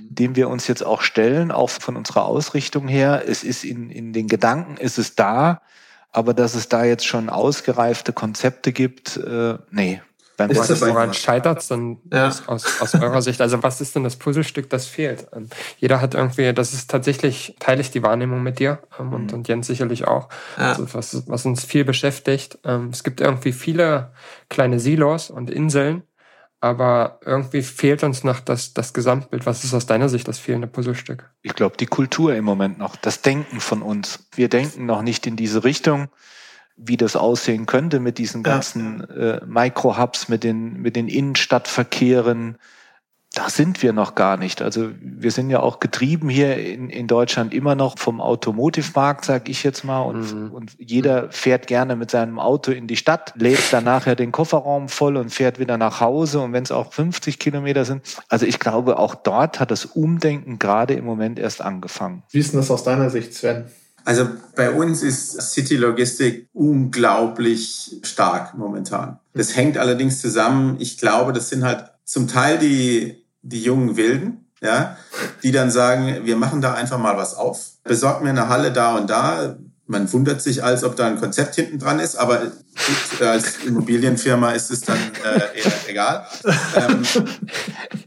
[0.00, 3.22] dem wir uns jetzt auch stellen, auch von unserer Ausrichtung her.
[3.26, 5.62] Es ist in, in den Gedanken, ist es da,
[6.10, 10.02] aber dass es da jetzt schon ausgereifte Konzepte gibt, äh, nee,
[10.48, 12.28] wenn ist das woran scheitert dann ja.
[12.46, 13.40] aus, aus eurer Sicht?
[13.40, 15.26] Also was ist denn das Puzzlestück, das fehlt?
[15.34, 19.32] Ähm, jeder hat irgendwie, das ist tatsächlich, teile ich die Wahrnehmung mit dir ähm, und,
[19.32, 19.38] mhm.
[19.38, 20.70] und Jens sicherlich auch, ja.
[20.70, 22.58] also was, was uns viel beschäftigt.
[22.64, 24.12] Ähm, es gibt irgendwie viele
[24.48, 26.02] kleine Silos und Inseln,
[26.60, 29.46] aber irgendwie fehlt uns noch das, das Gesamtbild.
[29.46, 31.30] Was ist aus deiner Sicht das fehlende Puzzlestück?
[31.42, 34.28] Ich glaube, die Kultur im Moment noch, das Denken von uns.
[34.34, 36.08] Wir denken noch nicht in diese Richtung
[36.76, 39.34] wie das aussehen könnte mit diesen ganzen ja.
[39.34, 42.56] äh, Micro-Hubs, mit den, mit den Innenstadtverkehren,
[43.34, 44.60] da sind wir noch gar nicht.
[44.60, 49.48] Also wir sind ja auch getrieben hier in, in Deutschland immer noch vom Automotive-Markt, sag
[49.48, 50.02] ich jetzt mal.
[50.02, 50.50] Und, mhm.
[50.52, 54.90] und jeder fährt gerne mit seinem Auto in die Stadt, lädt dann nachher den Kofferraum
[54.90, 56.40] voll und fährt wieder nach Hause.
[56.40, 58.02] Und wenn es auch 50 Kilometer sind.
[58.28, 62.24] Also ich glaube, auch dort hat das Umdenken gerade im Moment erst angefangen.
[62.30, 63.64] Wie ist denn das aus deiner Sicht, Sven?
[64.04, 69.18] Also bei uns ist City Logistik unglaublich stark momentan.
[69.34, 70.76] Das hängt allerdings zusammen.
[70.78, 74.96] Ich glaube, das sind halt zum Teil die die jungen Wilden, ja,
[75.42, 78.96] die dann sagen, wir machen da einfach mal was auf, besorgt mir eine Halle da
[78.96, 79.56] und da.
[79.88, 82.40] Man wundert sich, als ob da ein Konzept hinten dran ist, aber
[83.20, 86.26] als Immobilienfirma ist es dann äh, eher egal.
[86.76, 87.02] Ähm,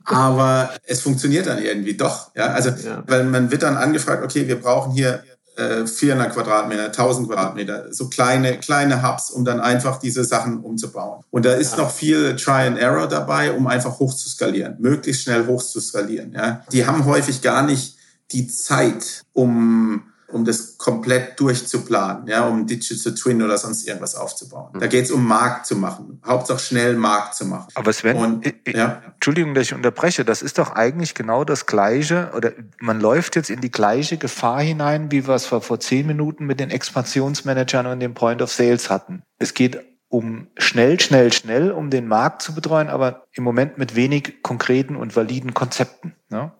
[0.05, 2.33] aber es funktioniert dann irgendwie doch.
[2.33, 2.47] Ja?
[2.47, 3.03] Also, ja.
[3.05, 5.21] weil man wird dann angefragt, okay, wir brauchen hier
[5.55, 11.23] 400 äh, Quadratmeter, 1000 Quadratmeter, so kleine, kleine Hubs, um dann einfach diese Sachen umzubauen.
[11.31, 11.83] Und da ist ja.
[11.83, 15.79] noch viel Try and Error dabei, um einfach hoch zu skalieren, möglichst schnell hoch zu
[15.79, 16.33] skalieren.
[16.33, 16.63] Ja.
[16.71, 17.97] Die haben häufig gar nicht
[18.31, 24.71] die Zeit, um um das komplett durchzuplanen, ja, um Digital Twin oder sonst irgendwas aufzubauen.
[24.79, 27.67] Da geht es um Markt zu machen, Hauptsache schnell Markt zu machen.
[27.75, 29.01] Aber Sven, Und, ja.
[29.13, 33.49] Entschuldigung, dass ich unterbreche, das ist doch eigentlich genau das Gleiche, oder man läuft jetzt
[33.49, 37.99] in die gleiche Gefahr hinein, wie wir es vor zehn Minuten mit den Expansionsmanagern und
[37.99, 39.23] dem Point of Sales hatten.
[39.37, 43.95] Es geht um schnell, schnell, schnell, um den Markt zu betreuen, aber im Moment mit
[43.95, 46.13] wenig konkreten und validen Konzepten.
[46.29, 46.53] Ne?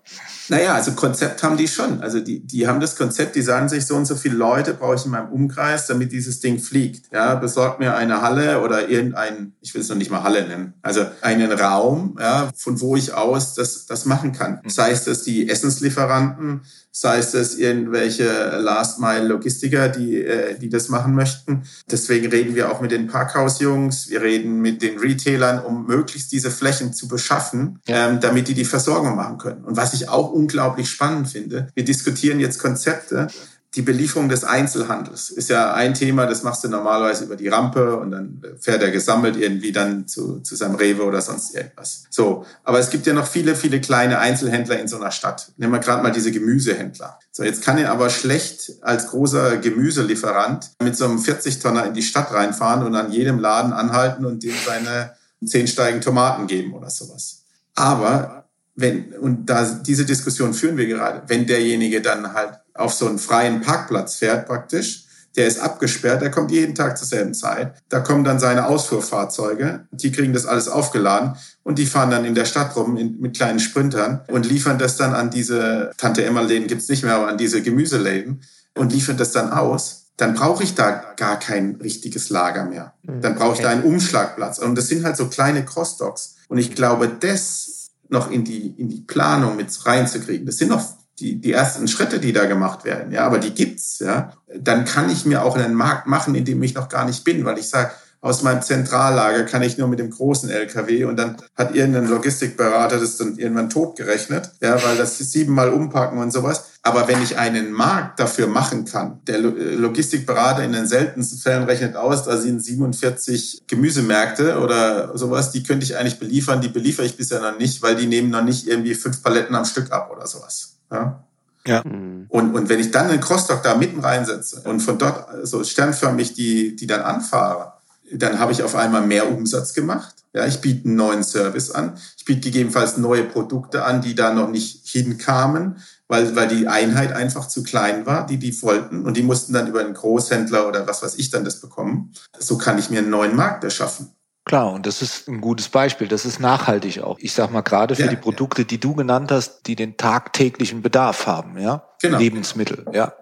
[0.49, 2.01] Naja, also Konzept haben die schon.
[2.01, 4.95] Also die, die haben das Konzept, die sagen sich, so und so viele Leute brauche
[4.95, 7.11] ich in meinem Umkreis, damit dieses Ding fliegt.
[7.13, 10.73] Ja, besorgt mir eine Halle oder irgendein, ich will es noch nicht mal Halle nennen,
[10.81, 14.59] also einen Raum, ja, von wo ich aus das, das machen kann.
[14.63, 14.69] Mhm.
[14.69, 16.61] Sei es, dass die Essenslieferanten
[16.97, 21.63] sei es das irgendwelche Last-Mile-Logistiker, die, äh, die das machen möchten.
[21.91, 26.51] Deswegen reden wir auch mit den Parkhausjungs, wir reden mit den Retailern, um möglichst diese
[26.65, 29.63] Flächen zu beschaffen, ähm, damit die die Versorgung machen können.
[29.63, 33.27] Und was ich auch unglaublich spannend finde, wir diskutieren jetzt Konzepte,
[33.75, 37.97] die Belieferung des Einzelhandels ist ja ein Thema, das machst du normalerweise über die Rampe
[37.97, 42.05] und dann fährt er gesammelt irgendwie dann zu, zu seinem Rewe oder sonst irgendwas.
[42.09, 45.51] So, aber es gibt ja noch viele, viele kleine Einzelhändler in so einer Stadt.
[45.57, 47.19] Nehmen wir gerade mal diese Gemüsehändler.
[47.31, 52.01] So, jetzt kann er aber schlecht als großer Gemüselieferant mit so einem 40-Tonner in die
[52.01, 55.14] Stadt reinfahren und an jedem Laden anhalten und dem seine
[55.45, 57.43] zehn Steigen Tomaten geben oder sowas.
[57.75, 63.07] Aber wenn, und da diese Diskussion führen wir gerade, wenn derjenige dann halt auf so
[63.07, 65.05] einen freien Parkplatz fährt praktisch,
[65.35, 67.73] der ist abgesperrt, der kommt jeden Tag zur selben Zeit.
[67.89, 72.35] Da kommen dann seine Ausfuhrfahrzeuge, die kriegen das alles aufgeladen und die fahren dann in
[72.35, 76.67] der Stadt rum in, mit kleinen Sprintern und liefern das dann an diese, Tante Emma-Läden
[76.67, 78.41] gibt's nicht mehr, aber an diese Gemüseläden
[78.75, 80.04] und liefern das dann aus.
[80.17, 82.93] Dann brauche ich da gar kein richtiges Lager mehr.
[83.03, 83.21] Mhm.
[83.21, 84.59] Dann brauche ich da einen Umschlagplatz.
[84.59, 86.35] Und das sind halt so kleine Crossdocks.
[86.47, 90.83] Und ich glaube, das noch in die, in die Planung mit reinzukriegen, das sind noch
[91.19, 95.09] die, die ersten Schritte, die da gemacht werden, ja, aber die gibt's, ja, dann kann
[95.09, 97.69] ich mir auch einen Markt machen, in dem ich noch gar nicht bin, weil ich
[97.69, 97.91] sage,
[98.25, 102.99] aus meinem Zentrallager kann ich nur mit dem großen LKW und dann hat irgendein Logistikberater
[102.99, 106.71] das dann irgendwann totgerechnet, ja, weil das siebenmal umpacken und sowas.
[106.81, 111.95] Aber wenn ich einen Markt dafür machen kann, der Logistikberater in den seltensten Fällen rechnet
[111.95, 117.17] aus, da sind 47 Gemüsemärkte oder sowas, die könnte ich eigentlich beliefern, die beliefere ich
[117.17, 120.25] bisher noch nicht, weil die nehmen noch nicht irgendwie fünf Paletten am Stück ab oder
[120.25, 120.77] sowas.
[120.91, 121.23] Ja.
[121.67, 121.81] Ja.
[121.81, 126.33] Und, und wenn ich dann einen Crossdock da mitten reinsetze und von dort so sternförmig
[126.33, 127.74] die, die dann anfahre,
[128.11, 130.15] dann habe ich auf einmal mehr Umsatz gemacht.
[130.33, 131.97] Ja, ich biete einen neuen Service an.
[132.17, 135.77] Ich biete gegebenenfalls neue Produkte an, die da noch nicht hinkamen,
[136.07, 139.05] weil, weil die Einheit einfach zu klein war, die die wollten.
[139.05, 142.13] Und die mussten dann über einen Großhändler oder was weiß ich dann das bekommen.
[142.37, 144.11] So kann ich mir einen neuen Markt erschaffen.
[144.45, 146.07] Klar, und das ist ein gutes Beispiel.
[146.07, 147.17] Das ist nachhaltig auch.
[147.19, 148.67] Ich sag mal, gerade für ja, die Produkte, ja.
[148.67, 151.83] die du genannt hast, die den tagtäglichen Bedarf haben, ja?
[151.99, 152.19] Genau.
[152.19, 153.13] Lebensmittel, ja.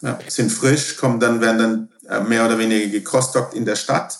[0.00, 0.18] ja.
[0.28, 1.88] Sind frisch, kommen dann, werden dann
[2.28, 4.18] mehr oder weniger gekostockt in der Stadt,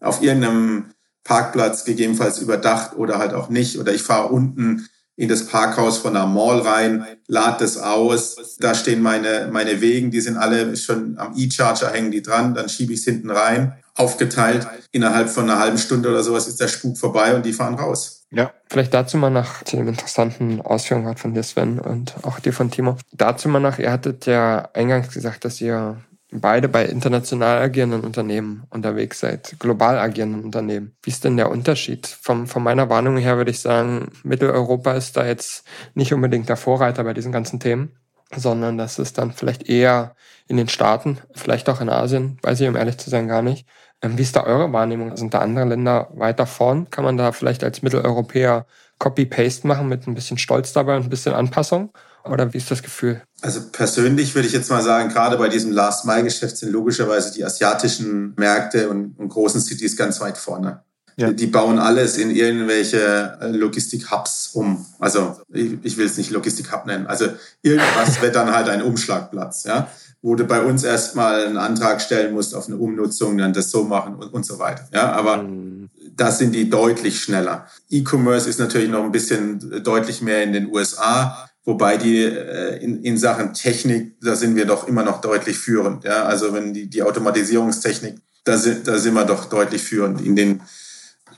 [0.00, 0.92] auf irgendeinem
[1.24, 3.78] Parkplatz gegebenenfalls überdacht oder halt auch nicht.
[3.78, 8.56] Oder ich fahre unten in das Parkhaus von einer Mall rein, lade das aus.
[8.58, 12.68] Da stehen meine, meine Wegen, die sind alle schon am E-Charger, hängen die dran, dann
[12.68, 14.66] schiebe ich es hinten rein aufgeteilt.
[14.90, 18.24] Innerhalb von einer halben Stunde oder sowas ist der Spuk vorbei und die fahren raus.
[18.30, 22.40] Ja, vielleicht dazu mal nach zu dem interessanten Ausführungen hat von dir Sven und auch
[22.40, 22.96] dir von Timo.
[23.12, 25.98] Dazu mal nach, ihr hattet ja eingangs gesagt, dass ihr
[26.32, 30.96] beide bei international agierenden Unternehmen unterwegs seid, global agierenden Unternehmen.
[31.02, 32.06] Wie ist denn der Unterschied?
[32.06, 35.64] Vom, von meiner Warnung her würde ich sagen, Mitteleuropa ist da jetzt
[35.94, 37.96] nicht unbedingt der Vorreiter bei diesen ganzen Themen,
[38.34, 40.14] sondern das ist dann vielleicht eher
[40.48, 43.66] in den Staaten, vielleicht auch in Asien, weiß ich um ehrlich zu sein gar nicht.
[44.00, 45.16] Ähm, wie ist da eure Wahrnehmung?
[45.16, 46.90] Sind da andere Länder weiter vorn?
[46.90, 48.66] Kann man da vielleicht als Mitteleuropäer
[48.98, 51.92] Copy-Paste machen mit ein bisschen Stolz dabei und ein bisschen Anpassung?
[52.24, 53.22] Oder wie ist das Gefühl?
[53.40, 58.34] Also persönlich würde ich jetzt mal sagen, gerade bei diesem Last-Mile-Geschäft sind logischerweise die asiatischen
[58.36, 60.82] Märkte und, und großen Cities ganz weit vorne.
[61.16, 61.30] Ja.
[61.30, 64.86] Die bauen alles in irgendwelche äh, Logistik-Hubs um.
[64.98, 67.06] Also ich, ich will es nicht Logistik-Hub nennen.
[67.06, 67.26] Also
[67.62, 69.88] irgendwas wird dann halt ein Umschlagplatz, ja,
[70.22, 73.84] wo du bei uns erstmal einen Antrag stellen musst auf eine Umnutzung, dann das so
[73.84, 74.88] machen und, und so weiter.
[74.92, 75.90] Ja, aber mhm.
[76.16, 77.66] da sind die deutlich schneller.
[77.90, 81.48] E-Commerce ist natürlich noch ein bisschen deutlich mehr in den USA.
[81.64, 86.04] Wobei die äh, in, in Sachen Technik, da sind wir doch immer noch deutlich führend.
[86.04, 86.24] Ja?
[86.24, 90.20] Also wenn die, die Automatisierungstechnik, da sind, da sind wir doch deutlich führend.
[90.20, 90.62] In den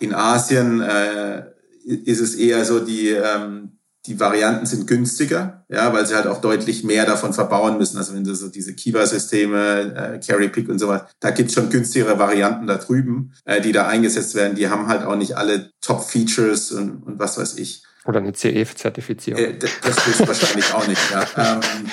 [0.00, 1.44] in Asien äh,
[1.84, 6.40] ist es eher so, die, ähm, die Varianten sind günstiger, ja, weil sie halt auch
[6.40, 7.96] deutlich mehr davon verbauen müssen.
[7.96, 11.70] Also wenn du so diese Kiva-Systeme, äh, Carry Pick und so weiter, da gibt's schon
[11.70, 14.56] günstigere Varianten da drüben, äh, die da eingesetzt werden.
[14.56, 17.82] Die haben halt auch nicht alle Top-Features und, und was weiß ich.
[18.06, 19.40] Oder eine CE-Zertifizierung.
[19.40, 21.24] Äh, das, ist wahrscheinlich auch nicht, ja.
[21.62, 21.90] Ähm,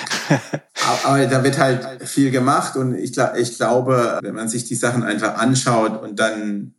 [1.04, 5.02] aber da wird halt viel gemacht und ich, ich glaube, wenn man sich die Sachen
[5.02, 6.74] einfach anschaut und dann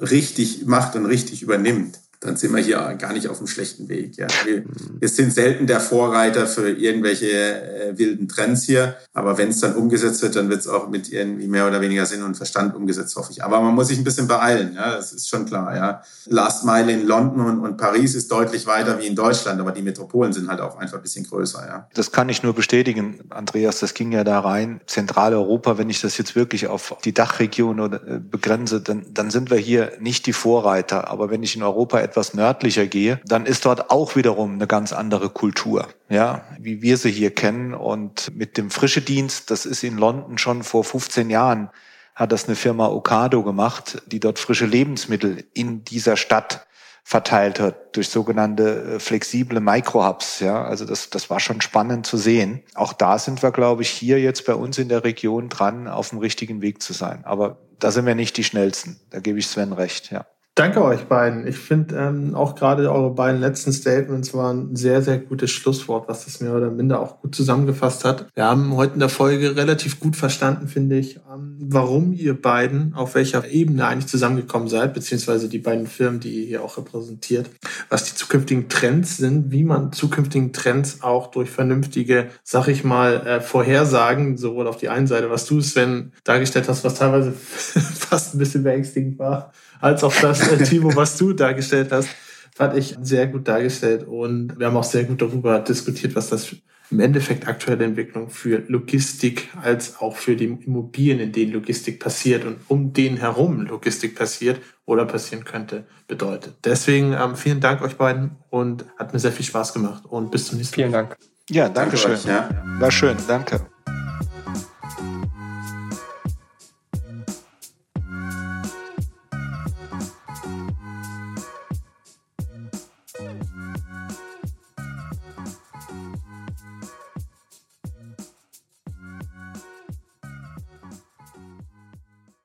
[0.00, 4.16] richtig macht und richtig übernimmt, dann sind wir hier gar nicht auf einem schlechten Weg.
[4.16, 4.26] Ja.
[4.44, 4.64] Wir,
[4.98, 9.76] wir sind selten der Vorreiter für irgendwelche äh, wilden Trends hier, aber wenn es dann
[9.76, 13.14] umgesetzt wird, dann wird es auch mit irgendwie mehr oder weniger Sinn und Verstand umgesetzt,
[13.16, 13.44] hoffe ich.
[13.44, 15.76] Aber man muss sich ein bisschen beeilen, ja, das ist schon klar.
[15.76, 16.02] Ja.
[16.26, 19.82] Last Mile in London und, und Paris ist deutlich weiter wie in Deutschland, aber die
[19.82, 21.64] Metropolen sind halt auch einfach ein bisschen größer.
[21.66, 21.88] Ja.
[21.94, 24.80] Das kann ich nur bestätigen, Andreas, das ging ja da rein.
[24.86, 29.58] Zentraleuropa, wenn ich das jetzt wirklich auf die Dachregion äh, begrenze, dann, dann sind wir
[29.58, 31.08] hier nicht die Vorreiter.
[31.08, 34.92] Aber wenn ich in Europa etwas nördlicher gehe, dann ist dort auch wiederum eine ganz
[34.92, 37.74] andere Kultur, ja, wie wir sie hier kennen.
[37.74, 41.70] Und mit dem Frischedienst, das ist in London schon vor 15 Jahren,
[42.14, 46.66] hat das eine Firma Ocado gemacht, die dort frische Lebensmittel in dieser Stadt
[47.08, 50.40] verteilt hat durch sogenannte äh, flexible Microhubs.
[50.40, 52.62] Ja, also das, das war schon spannend zu sehen.
[52.74, 56.10] Auch da sind wir, glaube ich, hier jetzt bei uns in der Region dran, auf
[56.10, 57.24] dem richtigen Weg zu sein.
[57.24, 59.00] Aber da sind wir nicht die schnellsten.
[59.08, 60.10] Da gebe ich Sven recht.
[60.10, 60.26] Ja.
[60.58, 61.46] Danke euch beiden.
[61.46, 66.08] Ich finde ähm, auch gerade eure beiden letzten Statements waren ein sehr, sehr gutes Schlusswort,
[66.08, 68.26] was das mehr oder minder auch gut zusammengefasst hat.
[68.34, 72.92] Wir haben heute in der Folge relativ gut verstanden, finde ich, ähm, warum ihr beiden
[72.94, 77.48] auf welcher Ebene eigentlich zusammengekommen seid, beziehungsweise die beiden Firmen, die ihr hier auch repräsentiert,
[77.88, 83.24] was die zukünftigen Trends sind, wie man zukünftigen Trends auch durch vernünftige, sag ich mal,
[83.24, 88.34] äh, Vorhersagen, sowohl auf die einen Seite, was du, Sven, dargestellt hast, was teilweise fast
[88.34, 92.08] ein bisschen beängstigend war, als auch das, äh, Timo, was du dargestellt hast,
[92.54, 94.06] fand ich sehr gut dargestellt.
[94.06, 96.54] Und wir haben auch sehr gut darüber diskutiert, was das
[96.90, 102.44] im Endeffekt aktuelle Entwicklung für Logistik als auch für die Immobilien, in denen Logistik passiert
[102.44, 106.54] und um denen herum Logistik passiert oder passieren könnte, bedeutet.
[106.64, 110.46] Deswegen ähm, vielen Dank euch beiden und hat mir sehr viel Spaß gemacht und bis
[110.46, 110.88] zum nächsten Mal.
[110.88, 111.16] Vielen Dank.
[111.50, 112.12] Ja, danke, danke schön.
[112.12, 112.48] Euch, ja.
[112.78, 113.66] War schön, danke.